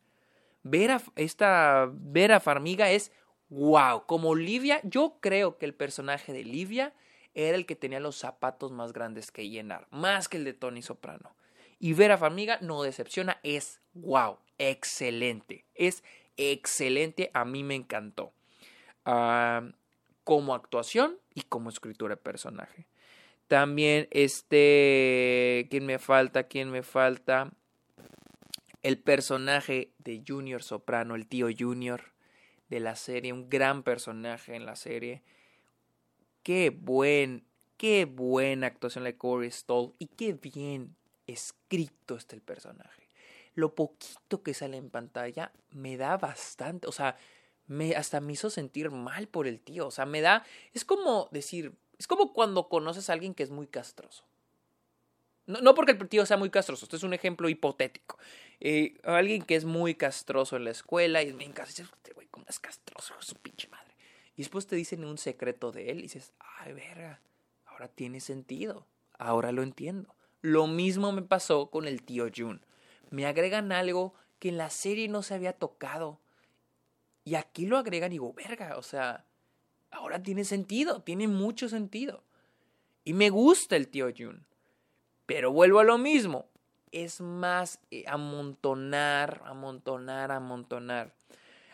Ver 0.62 0.92
a 0.92 1.02
esta 1.16 1.88
Vera 1.92 2.40
Farmiga 2.40 2.90
es 2.90 3.12
wow. 3.50 4.06
Como 4.06 4.34
Livia, 4.34 4.80
yo 4.82 5.18
creo 5.20 5.58
que 5.58 5.66
el 5.66 5.74
personaje 5.74 6.32
de 6.32 6.44
Livia 6.44 6.94
era 7.34 7.56
el 7.56 7.66
que 7.66 7.76
tenía 7.76 8.00
los 8.00 8.16
zapatos 8.16 8.72
más 8.72 8.92
grandes 8.92 9.30
que 9.30 9.48
llenar, 9.48 9.86
más 9.90 10.28
que 10.28 10.38
el 10.38 10.44
de 10.44 10.54
Tony 10.54 10.82
Soprano. 10.82 11.34
Y 11.78 11.92
Vera 11.92 12.18
Farmiga 12.18 12.58
no 12.60 12.82
decepciona, 12.82 13.38
es 13.42 13.80
wow, 13.94 14.38
excelente, 14.58 15.64
es 15.74 16.02
excelente, 16.36 17.30
a 17.34 17.44
mí 17.44 17.62
me 17.62 17.74
encantó. 17.74 18.32
Como 20.24 20.54
actuación 20.54 21.18
y 21.34 21.42
como 21.42 21.68
escritura 21.68 22.14
de 22.14 22.22
personaje. 22.22 22.86
También 23.48 24.08
este, 24.10 25.66
¿quién 25.70 25.84
me 25.84 25.98
falta? 25.98 26.44
¿Quién 26.44 26.70
me 26.70 26.82
falta? 26.82 27.52
El 28.82 28.98
personaje 28.98 29.92
de 29.98 30.22
Junior 30.26 30.62
Soprano, 30.62 31.14
el 31.14 31.26
tío 31.26 31.48
Junior 31.56 32.14
de 32.68 32.80
la 32.80 32.96
serie, 32.96 33.32
un 33.32 33.50
gran 33.50 33.82
personaje 33.82 34.54
en 34.54 34.64
la 34.64 34.76
serie. 34.76 35.22
Qué 36.42 36.70
buen, 36.70 37.44
qué 37.76 38.06
buena 38.06 38.66
actuación 38.66 39.04
de 39.04 39.16
Corey 39.16 39.50
Stoll 39.50 39.94
y 39.98 40.06
qué 40.06 40.32
bien 40.32 40.96
escrito 41.26 42.16
está 42.16 42.34
el 42.36 42.42
personaje. 42.42 43.08
Lo 43.54 43.74
poquito 43.74 44.42
que 44.42 44.54
sale 44.54 44.76
en 44.76 44.90
pantalla 44.90 45.52
me 45.70 45.96
da 45.96 46.16
bastante, 46.16 46.88
o 46.88 46.92
sea, 46.92 47.16
me, 47.66 47.94
hasta 47.94 48.20
me 48.20 48.32
hizo 48.32 48.50
sentir 48.50 48.90
mal 48.90 49.28
por 49.28 49.46
el 49.46 49.60
tío, 49.60 49.86
o 49.86 49.90
sea, 49.90 50.06
me 50.06 50.20
da, 50.20 50.44
es 50.72 50.84
como 50.84 51.28
decir, 51.30 51.72
es 51.98 52.06
como 52.06 52.32
cuando 52.32 52.68
conoces 52.68 53.08
a 53.08 53.12
alguien 53.12 53.34
que 53.34 53.42
es 53.42 53.50
muy 53.50 53.66
castroso. 53.66 54.24
No, 55.46 55.60
no 55.60 55.74
porque 55.74 55.92
el 55.92 56.08
tío 56.08 56.24
sea 56.26 56.36
muy 56.36 56.50
castroso, 56.50 56.84
esto 56.84 56.96
es 56.96 57.02
un 57.02 57.14
ejemplo 57.14 57.48
hipotético. 57.48 58.18
Eh, 58.60 58.98
alguien 59.04 59.42
que 59.42 59.56
es 59.56 59.64
muy 59.64 59.94
castroso 59.94 60.56
en 60.56 60.64
la 60.64 60.70
escuela 60.70 61.22
y 61.22 61.32
me 61.32 61.44
encanta, 61.44 61.70
dices, 61.70 61.88
este 61.94 62.12
güey, 62.12 62.26
¿cómo 62.28 62.46
es 62.48 62.58
castroso? 62.58 63.14
Su 63.20 63.36
pinche 63.36 63.68
madre. 63.68 63.94
Y 64.36 64.42
después 64.42 64.66
te 64.66 64.74
dicen 64.74 65.04
un 65.04 65.18
secreto 65.18 65.70
de 65.70 65.90
él 65.90 65.98
y 65.98 66.02
dices, 66.02 66.32
ay, 66.58 66.72
verga, 66.72 67.20
ahora 67.66 67.88
tiene 67.88 68.20
sentido, 68.20 68.86
ahora 69.18 69.52
lo 69.52 69.62
entiendo. 69.62 70.14
Lo 70.44 70.66
mismo 70.66 71.10
me 71.10 71.22
pasó 71.22 71.70
con 71.70 71.88
el 71.88 72.02
tío 72.02 72.26
Jun. 72.28 72.60
Me 73.08 73.24
agregan 73.24 73.72
algo 73.72 74.12
que 74.38 74.50
en 74.50 74.58
la 74.58 74.68
serie 74.68 75.08
no 75.08 75.22
se 75.22 75.32
había 75.32 75.54
tocado. 75.54 76.20
Y 77.24 77.36
aquí 77.36 77.64
lo 77.64 77.78
agregan 77.78 78.12
y 78.12 78.16
digo, 78.16 78.34
verga, 78.34 78.76
o 78.76 78.82
sea, 78.82 79.24
ahora 79.90 80.22
tiene 80.22 80.44
sentido, 80.44 81.00
tiene 81.00 81.28
mucho 81.28 81.70
sentido. 81.70 82.24
Y 83.04 83.14
me 83.14 83.30
gusta 83.30 83.76
el 83.76 83.88
tío 83.88 84.12
Jun. 84.14 84.44
Pero 85.24 85.50
vuelvo 85.50 85.78
a 85.78 85.84
lo 85.84 85.96
mismo. 85.96 86.44
Es 86.92 87.22
más 87.22 87.80
eh, 87.90 88.04
amontonar, 88.06 89.40
amontonar, 89.46 90.30
amontonar. 90.30 91.14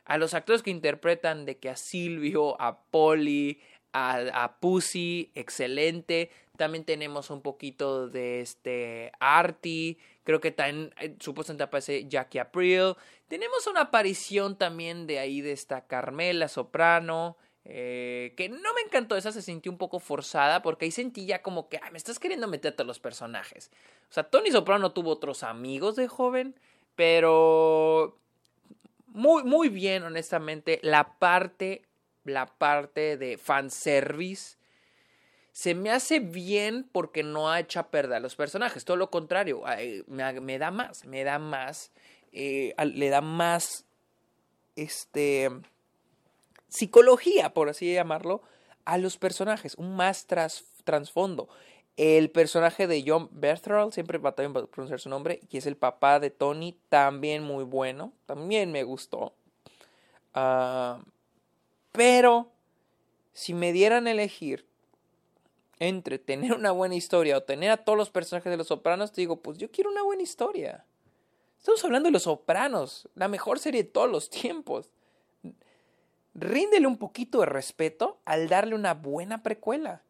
A 0.05 0.17
los 0.17 0.33
actores 0.33 0.63
que 0.63 0.71
interpretan 0.71 1.45
de 1.45 1.59
que 1.59 1.71
a 1.71 1.75
Silvio, 1.75 2.61
a 2.63 2.85
Polly, 2.85 3.59
a, 3.93 4.45
a 4.45 4.61
Pussy, 4.61 5.33
excelente. 5.35 6.31
También 6.61 6.85
tenemos 6.85 7.31
un 7.31 7.41
poquito 7.41 8.07
de 8.07 8.43
este 8.43 9.13
Artie. 9.19 9.97
Creo 10.25 10.43
que 10.43 10.51
también 10.51 10.93
eh, 11.01 11.17
supuestamente 11.19 11.65
aparece 11.65 12.07
Jackie 12.07 12.39
April. 12.39 12.97
Tenemos 13.29 13.67
una 13.67 13.81
aparición 13.81 14.59
también 14.59 15.07
de 15.07 15.21
ahí 15.21 15.41
de 15.41 15.53
esta 15.53 15.87
Carmela 15.87 16.49
Soprano. 16.49 17.39
Eh, 17.65 18.35
que 18.37 18.51
no 18.51 18.75
me 18.75 18.83
encantó, 18.85 19.17
esa 19.17 19.33
se 19.33 19.41
sintió 19.41 19.73
un 19.73 19.79
poco 19.79 20.01
forzada 20.01 20.61
porque 20.61 20.85
ahí 20.85 20.91
sentí 20.91 21.25
ya 21.25 21.41
como 21.41 21.71
que 21.71 21.81
me 21.93 21.97
estás 21.97 22.19
queriendo 22.19 22.47
meterte 22.47 22.83
a 22.83 22.85
los 22.85 23.01
personajes. 23.01 23.71
O 24.11 24.13
sea, 24.13 24.25
Tony 24.25 24.51
Soprano 24.51 24.93
tuvo 24.93 25.13
otros 25.13 25.43
amigos 25.43 25.97
de 25.97 26.09
joven, 26.09 26.55
pero 26.95 28.19
muy, 29.07 29.45
muy 29.45 29.71
bien, 29.71 30.03
honestamente. 30.03 30.79
La 30.83 31.19
parte, 31.19 31.87
la 32.25 32.45
parte 32.45 33.17
de 33.17 33.39
fanservice 33.39 34.60
se 35.53 35.75
me 35.75 35.91
hace 35.91 36.21
bien 36.21 36.89
porque 36.93 37.23
no 37.23 37.51
ha 37.51 37.61
hecho 37.61 37.81
a 37.81 37.91
perder 37.91 38.15
a 38.15 38.21
los 38.21 38.37
personajes. 38.37 38.85
Todo 38.85 38.97
lo 38.97 39.11
contrario, 39.11 39.63
me, 40.07 40.59
da 40.59 40.71
más, 40.71 41.05
me 41.05 41.25
da 41.25 41.39
más, 41.39 41.93
eh, 42.33 42.75
le 42.95 43.09
da 43.09 43.21
más, 43.21 43.85
este 44.77 45.51
psicología, 46.69 47.53
por 47.53 47.69
así 47.69 47.93
llamarlo, 47.93 48.43
a 48.85 48.97
los 48.99 49.19
personajes, 49.19 49.75
un 49.75 49.97
más 49.97 50.27
trasfondo. 50.85 51.49
El 51.97 52.31
personaje 52.31 52.87
de 52.87 53.05
John 53.07 53.29
Berthold, 53.33 53.93
siempre 53.93 54.19
va 54.19 54.31
a 54.31 54.35
pronunciar 54.35 55.01
su 55.01 55.11
nombre, 55.11 55.41
que 55.51 55.59
es 55.59 55.67
el 55.67 55.77
papá 55.77 56.21
de 56.21 56.31
Tony, 56.31 56.79
también 56.89 57.43
muy 57.43 57.65
bueno, 57.65 58.13
también 58.27 58.73
me 58.73 58.85
gustó. 58.85 59.35
Ah, 60.33 61.03
pero, 61.93 62.51
si 63.33 63.53
me 63.53 63.73
dieran 63.73 64.07
a 64.07 64.13
elegir 64.13 64.70
entre 65.81 66.19
tener 66.19 66.53
una 66.53 66.71
buena 66.71 66.95
historia 66.95 67.37
o 67.37 67.43
tener 67.43 67.73
a 67.73 67.79
todos 67.79 67.99
los 67.99 68.11
personajes 68.11 68.51
de 68.51 68.57
Los 68.57 68.69
Sopranos, 68.69 69.11
te 69.11 69.23
digo, 69.23 69.43
pues 69.43 69.59
yo 69.59 69.71
quiero 69.73 69.91
una 69.91 70.05
buena 70.05 70.23
historia. 70.23 70.85
Estamos 71.59 71.85
hablando 71.85 72.07
de 72.07 72.13
Los 72.13 72.23
Sopranos, 72.23 73.09
la 73.17 73.27
mejor 73.27 73.59
serie 73.59 73.83
de 73.83 73.89
todos 73.89 74.09
los 74.09 74.31
tiempos 74.31 74.93
ríndele 76.35 76.87
un 76.87 76.97
poquito 76.97 77.41
de 77.41 77.47
respeto 77.47 78.19
al 78.25 78.49
darle 78.49 78.75
una 78.75 78.95
buena 78.95 79.43
precuela. 79.43 80.03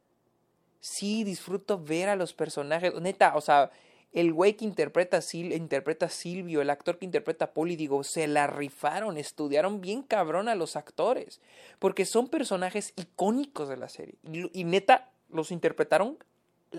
Sí, 0.80 1.24
disfruto 1.24 1.82
ver 1.82 2.08
a 2.08 2.16
los 2.16 2.32
personajes. 2.32 2.94
Neta, 3.00 3.36
o 3.36 3.40
sea, 3.40 3.70
el 4.12 4.32
güey 4.32 4.54
que 4.54 4.64
interpreta 4.64 5.18
a, 5.18 5.36
interpreta 5.36 6.08
Silvio, 6.08 6.62
el 6.62 6.70
actor 6.70 6.98
que 6.98 7.04
interpreta 7.04 7.46
a 7.46 7.52
Poli, 7.52 7.76
digo, 7.76 8.02
se 8.02 8.26
la 8.26 8.46
rifaron, 8.46 9.18
estudiaron 9.18 9.80
bien 9.80 10.02
cabrón 10.02 10.48
a 10.48 10.54
los 10.54 10.76
actores. 10.76 11.40
Porque 11.78 12.06
son 12.06 12.28
personajes 12.28 12.92
icónicos 12.96 13.68
de 13.68 13.76
la 13.76 13.88
serie. 13.88 14.14
Y 14.52 14.64
neta, 14.64 15.10
los 15.32 15.50
interpretaron 15.50 16.18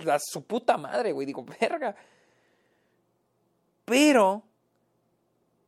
a 0.09 0.19
su 0.19 0.43
puta 0.43 0.77
madre, 0.77 1.11
güey. 1.11 1.25
Digo, 1.25 1.45
verga. 1.61 1.95
Pero 3.85 4.43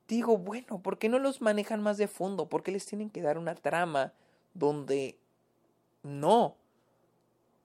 digo, 0.08 0.38
bueno, 0.38 0.82
¿por 0.82 0.98
qué 0.98 1.10
no 1.10 1.20
los 1.20 1.42
manejan 1.42 1.82
más 1.82 1.98
de 1.98 2.08
fondo? 2.08 2.48
¿Por 2.48 2.64
qué 2.64 2.72
les 2.72 2.86
tienen 2.86 3.10
que 3.10 3.22
dar 3.22 3.38
una 3.38 3.56
trama 3.56 4.14
donde 4.54 5.18
no? 6.04 6.56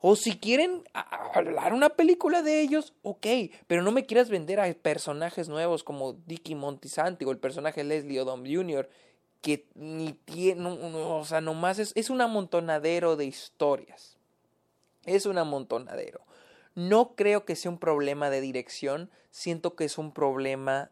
O 0.00 0.14
si 0.14 0.38
quieren 0.38 0.85
hablar 0.92 1.72
una 1.72 1.90
película 1.90 2.42
de 2.42 2.61
ellos, 2.61 2.94
ok, 3.02 3.26
pero 3.66 3.83
no 3.83 3.90
me 3.90 4.07
quieras 4.07 4.31
vender 4.31 4.61
a 4.61 4.72
personajes 4.74 5.48
nuevos 5.48 5.83
como 5.83 6.12
Dicky 6.12 6.54
Montisanti 6.54 7.24
o 7.24 7.33
el 7.33 7.38
personaje 7.38 7.83
Leslie 7.83 8.20
Odom 8.20 8.44
Jr., 8.46 8.88
que 9.40 9.66
ni 9.74 10.12
tiene, 10.12 10.68
o 10.68 11.24
sea, 11.24 11.40
nomás 11.40 11.78
es, 11.78 11.92
es 11.96 12.11
un 12.11 12.20
amontonadero 12.20 13.16
de 13.16 13.26
historias. 13.26 14.17
Es 15.09 15.27
un 15.27 15.38
amontonadero. 15.38 16.21
No 16.75 17.14
creo 17.16 17.44
que 17.44 17.57
sea 17.57 17.71
un 17.71 17.79
problema 17.79 18.31
de 18.31 18.40
dirección, 18.40 19.11
siento 19.31 19.75
que 19.75 19.85
es 19.85 19.99
un 19.99 20.12
problema 20.12 20.90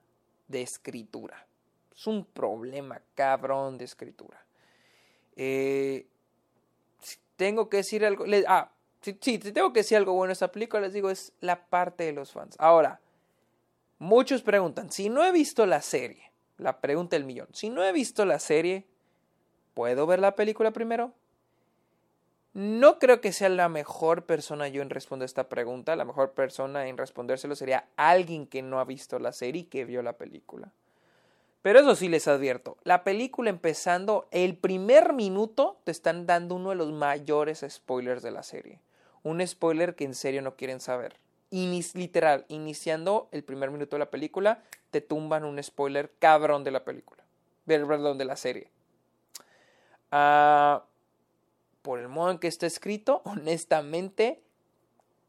de 0.48 0.62
escritura. 0.62 1.46
Es 1.94 2.06
un 2.06 2.24
problema 2.24 3.00
cabrón 3.14 3.78
de 3.78 3.84
escritura. 3.84 4.44
Eh, 5.36 6.06
tengo 7.36 7.68
que 7.68 7.78
decir 7.78 8.04
algo. 8.04 8.24
ah, 8.48 8.72
si, 9.02 9.18
si, 9.20 9.38
tengo 9.38 9.72
que 9.72 9.80
decir 9.80 9.98
algo 9.98 10.14
bueno 10.14 10.32
esta 10.32 10.50
película, 10.50 10.82
les 10.82 10.92
digo, 10.92 11.10
es 11.10 11.32
la 11.40 11.66
parte 11.66 12.04
de 12.04 12.12
los 12.12 12.32
fans. 12.32 12.56
Ahora, 12.58 13.00
muchos 13.98 14.42
preguntan: 14.42 14.90
si 14.90 15.08
no 15.08 15.24
he 15.24 15.32
visto 15.32 15.66
la 15.66 15.82
serie, 15.82 16.32
la 16.58 16.80
pregunta 16.80 17.16
del 17.16 17.24
millón, 17.24 17.48
si 17.52 17.70
no 17.70 17.84
he 17.84 17.92
visto 17.92 18.24
la 18.24 18.38
serie, 18.38 18.86
¿puedo 19.74 20.06
ver 20.06 20.20
la 20.20 20.34
película 20.34 20.70
primero? 20.70 21.12
No 22.56 22.98
creo 22.98 23.20
que 23.20 23.32
sea 23.32 23.50
la 23.50 23.68
mejor 23.68 24.24
persona 24.24 24.66
yo 24.68 24.80
en 24.80 24.88
responder 24.88 25.26
esta 25.26 25.50
pregunta. 25.50 25.94
La 25.94 26.06
mejor 26.06 26.32
persona 26.32 26.88
en 26.88 26.96
respondérselo 26.96 27.54
sería 27.54 27.84
alguien 27.96 28.46
que 28.46 28.62
no 28.62 28.80
ha 28.80 28.86
visto 28.86 29.18
la 29.18 29.32
serie 29.32 29.60
y 29.60 29.64
que 29.66 29.84
vio 29.84 30.02
la 30.02 30.14
película. 30.14 30.72
Pero 31.60 31.80
eso 31.80 31.94
sí 31.94 32.08
les 32.08 32.26
advierto, 32.28 32.78
la 32.82 33.04
película 33.04 33.50
empezando, 33.50 34.26
el 34.30 34.56
primer 34.56 35.12
minuto 35.12 35.76
te 35.84 35.90
están 35.90 36.24
dando 36.24 36.54
uno 36.54 36.70
de 36.70 36.76
los 36.76 36.92
mayores 36.92 37.62
spoilers 37.68 38.22
de 38.22 38.30
la 38.30 38.42
serie. 38.42 38.80
Un 39.22 39.46
spoiler 39.46 39.94
que 39.94 40.04
en 40.04 40.14
serio 40.14 40.40
no 40.40 40.56
quieren 40.56 40.80
saber. 40.80 41.18
literal, 41.50 42.46
iniciando 42.48 43.28
el 43.32 43.44
primer 43.44 43.70
minuto 43.70 43.96
de 43.96 44.00
la 44.00 44.10
película, 44.10 44.62
te 44.90 45.02
tumban 45.02 45.44
un 45.44 45.62
spoiler 45.62 46.10
cabrón 46.18 46.64
de 46.64 46.70
la 46.70 46.86
película. 46.86 47.22
Perdón, 47.66 48.16
de 48.16 48.24
la 48.24 48.36
serie. 48.36 48.70
Ah 50.10 50.84
por 51.86 52.00
el 52.00 52.08
modo 52.08 52.32
en 52.32 52.38
que 52.38 52.48
está 52.48 52.66
escrito, 52.66 53.22
honestamente, 53.26 54.42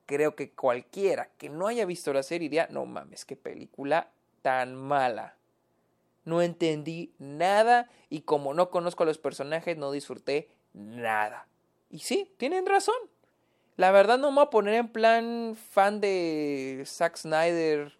creo 0.07 0.35
que 0.35 0.49
cualquiera 0.49 1.29
que 1.37 1.49
no 1.49 1.67
haya 1.67 1.85
visto 1.85 2.11
la 2.11 2.23
serie 2.23 2.49
diría, 2.49 2.67
no 2.71 2.87
mames, 2.87 3.25
qué 3.25 3.35
película 3.35 4.09
tan 4.41 4.73
mala. 4.73 5.35
no 6.25 6.41
entendí 6.41 7.13
nada 7.19 7.91
y 8.09 8.21
como 8.21 8.55
no 8.55 8.71
conozco 8.71 9.03
a 9.03 9.05
los 9.05 9.19
personajes 9.19 9.77
no 9.77 9.91
disfruté 9.91 10.49
nada. 10.73 11.45
Y 11.91 11.99
sí, 11.99 12.33
tienen 12.37 12.65
razón. 12.65 12.95
La 13.75 13.91
verdad 13.91 14.17
no 14.17 14.31
me 14.31 14.37
voy 14.37 14.45
a 14.45 14.49
poner 14.49 14.73
en 14.73 14.87
plan 14.87 15.55
fan 15.69 16.01
de 16.01 16.81
Zack 16.87 17.17
Snyder, 17.17 17.93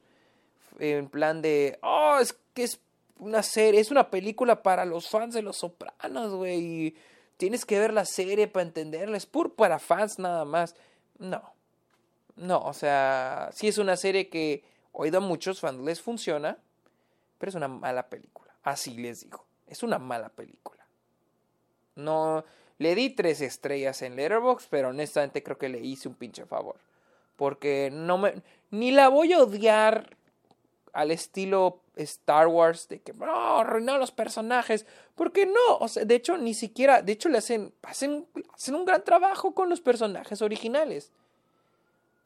en 0.80 1.10
plan 1.10 1.44
de, 1.44 1.78
oh, 1.84 2.18
es 2.20 2.34
que 2.56 2.64
es 2.64 2.82
una 3.20 3.44
serie, 3.44 3.80
es 3.80 3.92
una 3.92 4.10
película 4.10 4.64
para 4.64 4.84
los 4.84 5.08
fans 5.10 5.36
de 5.36 5.44
Los 5.44 5.58
Sopranos, 5.58 6.34
güey. 6.34 6.96
Tienes 7.38 7.66
que 7.66 7.80
ver 7.80 7.94
la 7.94 8.06
serie 8.06 8.48
para 8.48 8.66
entenderla, 8.66 9.16
es 9.16 9.26
puro 9.26 9.54
para 9.54 9.80
fans 9.80 10.20
nada 10.20 10.44
más. 10.44 10.76
No, 11.20 11.42
no, 12.36 12.60
o 12.60 12.74
sea, 12.74 13.50
sí 13.54 13.68
es 13.68 13.78
una 13.78 13.96
serie 13.96 14.30
que 14.30 14.64
oído 14.92 15.20
a 15.20 15.22
muchos 15.22 15.60
fans 15.60 15.80
les 15.80 16.02
funciona, 16.02 16.58
pero 17.38 17.50
es 17.50 17.56
una 17.56 17.68
mala 17.68 18.10
película. 18.10 18.54
Así 18.64 18.96
les 18.98 19.22
digo, 19.22 19.46
es 19.68 19.84
una 19.84 20.00
mala 20.00 20.30
película. 20.30 20.86
No, 21.96 22.44
le 22.78 22.96
di 22.96 23.10
tres 23.10 23.42
estrellas 23.42 24.02
en 24.02 24.16
Letterboxd, 24.16 24.68
pero 24.70 24.90
honestamente 24.90 25.44
creo 25.44 25.58
que 25.58 25.70
le 25.70 25.80
hice 25.80 26.08
un 26.08 26.16
pinche 26.16 26.46
favor. 26.46 26.78
Porque 27.36 27.90
no 27.92 28.18
me, 28.18 28.42
ni 28.72 28.92
la 28.92 29.10
voy 29.10 29.34
a 29.34 29.42
odiar 29.42 30.16
al 30.94 31.12
estilo 31.12 31.82
Star 32.04 32.48
Wars 32.48 32.88
de 32.88 33.00
que 33.00 33.14
no, 33.14 33.60
arruinó 33.60 33.98
los 33.98 34.12
personajes. 34.12 34.86
Porque 35.16 35.46
no, 35.46 35.78
o 35.80 35.88
sea, 35.88 36.06
de 36.06 36.16
hecho, 36.16 36.38
ni 36.38 36.54
siquiera, 36.54 37.02
de 37.02 37.14
hecho, 37.14 37.30
le 37.30 37.40
hacen, 37.40 37.74
hacen, 37.84 38.26
hacen 38.54 38.76
un 38.76 38.86
gran 38.86 39.04
trabajo 39.04 39.54
con 39.54 39.70
los 39.70 39.82
personajes 39.82 40.42
originales. 40.42 41.12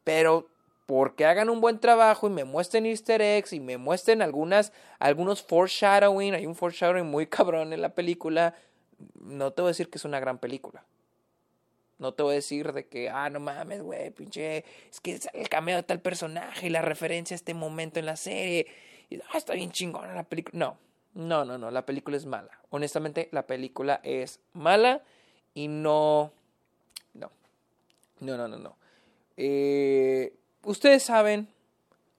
Pero 0.03 0.47
porque 0.85 1.25
hagan 1.25 1.49
un 1.49 1.61
buen 1.61 1.79
trabajo 1.79 2.27
y 2.27 2.31
me 2.31 2.43
muestren 2.43 2.85
easter 2.85 3.21
eggs 3.21 3.53
y 3.53 3.61
me 3.61 3.77
muestren 3.77 4.21
algunas, 4.21 4.73
algunos 4.99 5.41
foreshadowing, 5.41 6.33
hay 6.33 6.45
un 6.45 6.55
foreshadowing 6.55 7.05
muy 7.05 7.27
cabrón 7.27 7.71
en 7.71 7.81
la 7.81 7.95
película, 7.95 8.55
no 9.15 9.51
te 9.51 9.61
voy 9.61 9.69
a 9.69 9.71
decir 9.71 9.89
que 9.89 9.97
es 9.97 10.05
una 10.05 10.19
gran 10.19 10.37
película. 10.37 10.83
No 11.97 12.13
te 12.13 12.23
voy 12.23 12.31
a 12.31 12.35
decir 12.35 12.73
de 12.73 12.87
que, 12.87 13.09
ah, 13.09 13.29
no 13.29 13.39
mames, 13.39 13.83
güey, 13.83 14.09
pinche, 14.09 14.65
es 14.91 14.99
que 14.99 15.19
el 15.33 15.49
cameo 15.49 15.77
de 15.77 15.83
tal 15.83 16.01
personaje 16.01 16.67
y 16.67 16.69
la 16.69 16.81
referencia 16.81 17.35
a 17.35 17.37
este 17.37 17.53
momento 17.53 17.99
en 17.99 18.07
la 18.07 18.15
serie. 18.15 18.67
Y, 19.11 19.19
ah, 19.31 19.37
está 19.37 19.53
bien 19.53 19.71
chingona 19.71 20.15
la 20.15 20.23
película. 20.23 20.57
No, 20.57 20.77
no, 21.13 21.45
no, 21.45 21.57
no, 21.57 21.69
la 21.69 21.85
película 21.85 22.17
es 22.17 22.25
mala. 22.25 22.49
Honestamente, 22.69 23.27
la 23.31 23.45
película 23.45 23.99
es 24.03 24.39
mala 24.53 25.03
y 25.53 25.67
no, 25.67 26.31
no, 27.13 27.29
no, 28.21 28.37
no, 28.37 28.47
no, 28.47 28.57
no. 28.57 28.75
Eh, 29.35 30.33
ustedes 30.63 31.03
saben, 31.03 31.49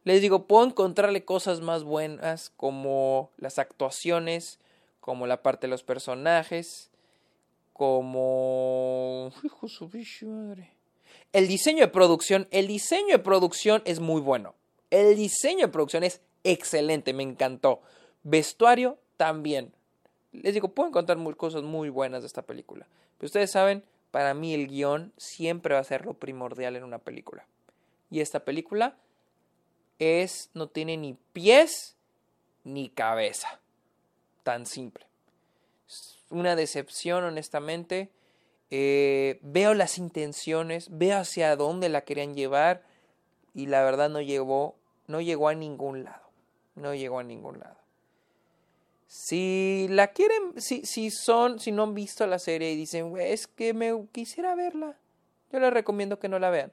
les 0.05 0.21
digo, 0.21 0.47
puedo 0.47 0.67
encontrarle 0.67 1.25
cosas 1.25 1.63
más 1.63 1.83
buenas 1.83 2.53
como 2.57 3.31
las 3.39 3.59
actuaciones, 3.59 4.61
como 5.01 5.27
la 5.27 5.43
parte 5.43 5.67
de 5.67 5.71
los 5.71 5.83
personajes, 5.83 6.91
como... 7.73 9.33
El 11.33 11.49
diseño 11.49 11.81
de 11.81 11.89
producción, 11.89 12.47
el 12.51 12.67
diseño 12.67 13.17
de 13.17 13.19
producción 13.19 13.81
es 13.87 14.01
muy 14.01 14.21
bueno. 14.21 14.55
El 14.91 15.17
diseño 15.17 15.67
de 15.67 15.73
producción 15.73 16.05
es 16.05 16.21
excelente, 16.45 17.13
me 17.13 17.23
encantó. 17.23 17.81
Vestuario 18.23 18.99
también. 19.17 19.73
Les 20.33 20.55
digo, 20.55 20.69
puedo 20.69 20.89
encontrar 20.89 21.19
cosas 21.37 21.63
muy 21.63 21.89
buenas 21.89 22.23
de 22.23 22.27
esta 22.27 22.43
película. 22.43 22.87
Pero 23.19 23.27
ustedes 23.27 23.51
saben, 23.51 23.85
para 24.11 24.35
mí 24.35 24.55
el 24.55 24.69
guion 24.69 25.13
siempre 25.17 25.75
va 25.75 25.81
a 25.81 25.85
ser 25.85 26.05
lo 26.05 26.15
primordial 26.15 26.77
en 26.77 26.85
una 26.85 26.99
película. 26.99 27.47
Y 28.11 28.21
esta 28.21 28.41
película 28.41 28.97
es, 29.99 30.51
no 30.55 30.69
tiene 30.69 30.97
ni 30.97 31.17
pies 31.33 31.97
ni 32.65 32.89
cabeza. 32.89 33.61
Tan 34.43 34.67
simple. 34.67 35.07
Es 35.87 36.19
una 36.31 36.57
decepción, 36.57 37.25
honestamente. 37.25 38.11
Eh, 38.71 39.39
veo 39.43 39.75
las 39.75 39.99
intenciones, 39.99 40.89
veo 40.91 41.19
hacia 41.19 41.55
dónde 41.57 41.89
la 41.89 42.03
querían 42.03 42.35
llevar 42.35 42.83
y 43.55 43.67
la 43.67 43.83
verdad 43.83 44.09
no 44.09 44.21
llegó, 44.21 44.77
no 45.07 45.21
llegó 45.21 45.49
a 45.49 45.55
ningún 45.55 46.05
lado. 46.05 46.23
No 46.75 46.95
llegó 46.95 47.19
a 47.19 47.25
ningún 47.25 47.59
lado. 47.59 47.77
Si 49.07 49.89
la 49.91 50.09
quieren, 50.09 50.61
si, 50.61 50.87
si 50.87 51.11
son, 51.11 51.59
si 51.59 51.71
no 51.71 51.83
han 51.83 51.95
visto 51.95 52.27
la 52.27 52.39
serie 52.39 52.73
y 52.73 52.77
dicen, 52.77 53.13
es 53.19 53.47
que 53.47 53.75
me 53.75 54.07
quisiera 54.11 54.55
verla, 54.55 54.97
yo 55.53 55.61
les 55.61 55.73
recomiendo 55.73 56.19
que 56.19 56.31
no 56.31 56.39
la 56.39 56.49
vean. 56.49 56.73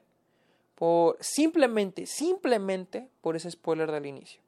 Por, 0.74 1.18
simplemente, 1.20 2.06
simplemente 2.06 3.10
por 3.20 3.36
ese 3.36 3.50
spoiler 3.50 3.92
del 3.92 4.06
inicio. 4.06 4.40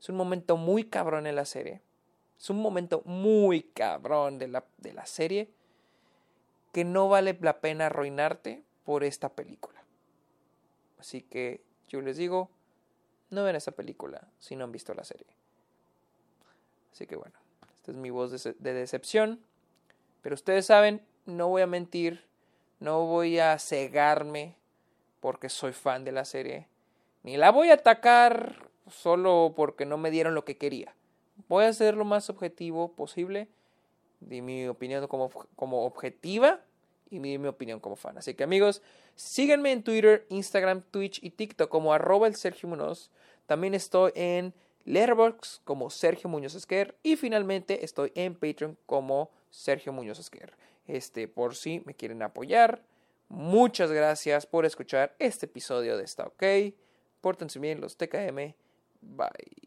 Es 0.00 0.08
un 0.08 0.16
momento 0.16 0.56
muy 0.56 0.84
cabrón 0.84 1.28
en 1.28 1.36
la 1.36 1.44
serie. 1.44 1.80
Es 2.36 2.50
un 2.50 2.60
momento 2.60 3.02
muy 3.04 3.62
cabrón 3.62 4.38
de 4.38 4.48
la, 4.48 4.64
de 4.78 4.92
la 4.92 5.06
serie 5.06 5.48
que 6.72 6.84
no 6.84 7.08
vale 7.08 7.36
la 7.40 7.60
pena 7.60 7.86
arruinarte 7.86 8.62
por 8.84 9.04
esta 9.04 9.28
película. 9.28 9.82
Así 10.98 11.22
que 11.22 11.62
yo 11.88 12.00
les 12.00 12.16
digo, 12.16 12.50
no 13.30 13.44
ven 13.44 13.56
esta 13.56 13.72
película 13.72 14.26
si 14.38 14.56
no 14.56 14.64
han 14.64 14.72
visto 14.72 14.94
la 14.94 15.04
serie. 15.04 15.26
Así 16.92 17.06
que 17.06 17.16
bueno, 17.16 17.34
esta 17.76 17.92
es 17.92 17.96
mi 17.96 18.10
voz 18.10 18.42
de, 18.42 18.74
decepción. 18.74 19.40
Pero 20.22 20.34
ustedes 20.34 20.66
saben, 20.66 21.02
no 21.26 21.48
voy 21.48 21.62
a 21.62 21.66
mentir, 21.66 22.24
no 22.80 23.06
voy 23.06 23.38
a 23.38 23.58
cegarme 23.58 24.56
porque 25.20 25.48
soy 25.48 25.72
fan 25.72 26.04
de 26.04 26.12
la 26.12 26.24
serie. 26.24 26.68
Ni 27.22 27.36
la 27.36 27.50
voy 27.50 27.70
a 27.70 27.74
atacar 27.74 28.70
solo 28.88 29.52
porque 29.54 29.86
no 29.86 29.96
me 29.98 30.10
dieron 30.10 30.34
lo 30.34 30.44
que 30.44 30.56
quería. 30.56 30.94
Voy 31.48 31.64
a 31.64 31.72
ser 31.72 31.96
lo 31.96 32.04
más 32.04 32.30
objetivo 32.30 32.92
posible. 32.92 33.48
Di 34.20 34.42
mi 34.42 34.66
opinión 34.66 35.06
como, 35.06 35.30
como 35.54 35.84
objetiva 35.84 36.60
y 37.10 37.18
di 37.18 37.38
mi 37.38 37.48
opinión 37.48 37.80
como 37.80 37.96
fan. 37.96 38.18
Así 38.18 38.34
que 38.34 38.44
amigos, 38.44 38.82
síganme 39.14 39.72
en 39.72 39.82
Twitter, 39.82 40.26
Instagram, 40.28 40.82
Twitch 40.90 41.22
y 41.22 41.30
TikTok 41.30 41.68
como 41.68 41.92
arroba 41.92 42.26
el 42.26 42.34
Sergio 42.34 42.68
Munoz. 42.68 43.10
También 43.46 43.74
estoy 43.74 44.12
en 44.14 44.54
Letterboxd 44.84 45.62
como 45.64 45.90
Sergio 45.90 46.30
Muñoz 46.30 46.54
Esquer 46.54 46.96
y 47.02 47.16
finalmente 47.16 47.84
estoy 47.84 48.12
en 48.14 48.34
Patreon 48.34 48.78
como 48.86 49.30
Sergio 49.50 49.92
Muñoz 49.92 50.18
Esquer. 50.18 50.54
Este, 50.86 51.28
por 51.28 51.54
si 51.54 51.82
me 51.84 51.94
quieren 51.94 52.22
apoyar. 52.22 52.82
Muchas 53.28 53.92
gracias 53.92 54.46
por 54.46 54.64
escuchar 54.64 55.14
este 55.18 55.46
episodio 55.46 55.98
de 55.98 56.04
Está 56.04 56.24
OK. 56.24 56.42
Pórtense 57.20 57.58
bien 57.58 57.80
los 57.80 57.96
TKM. 57.96 58.54
Bye. 59.02 59.58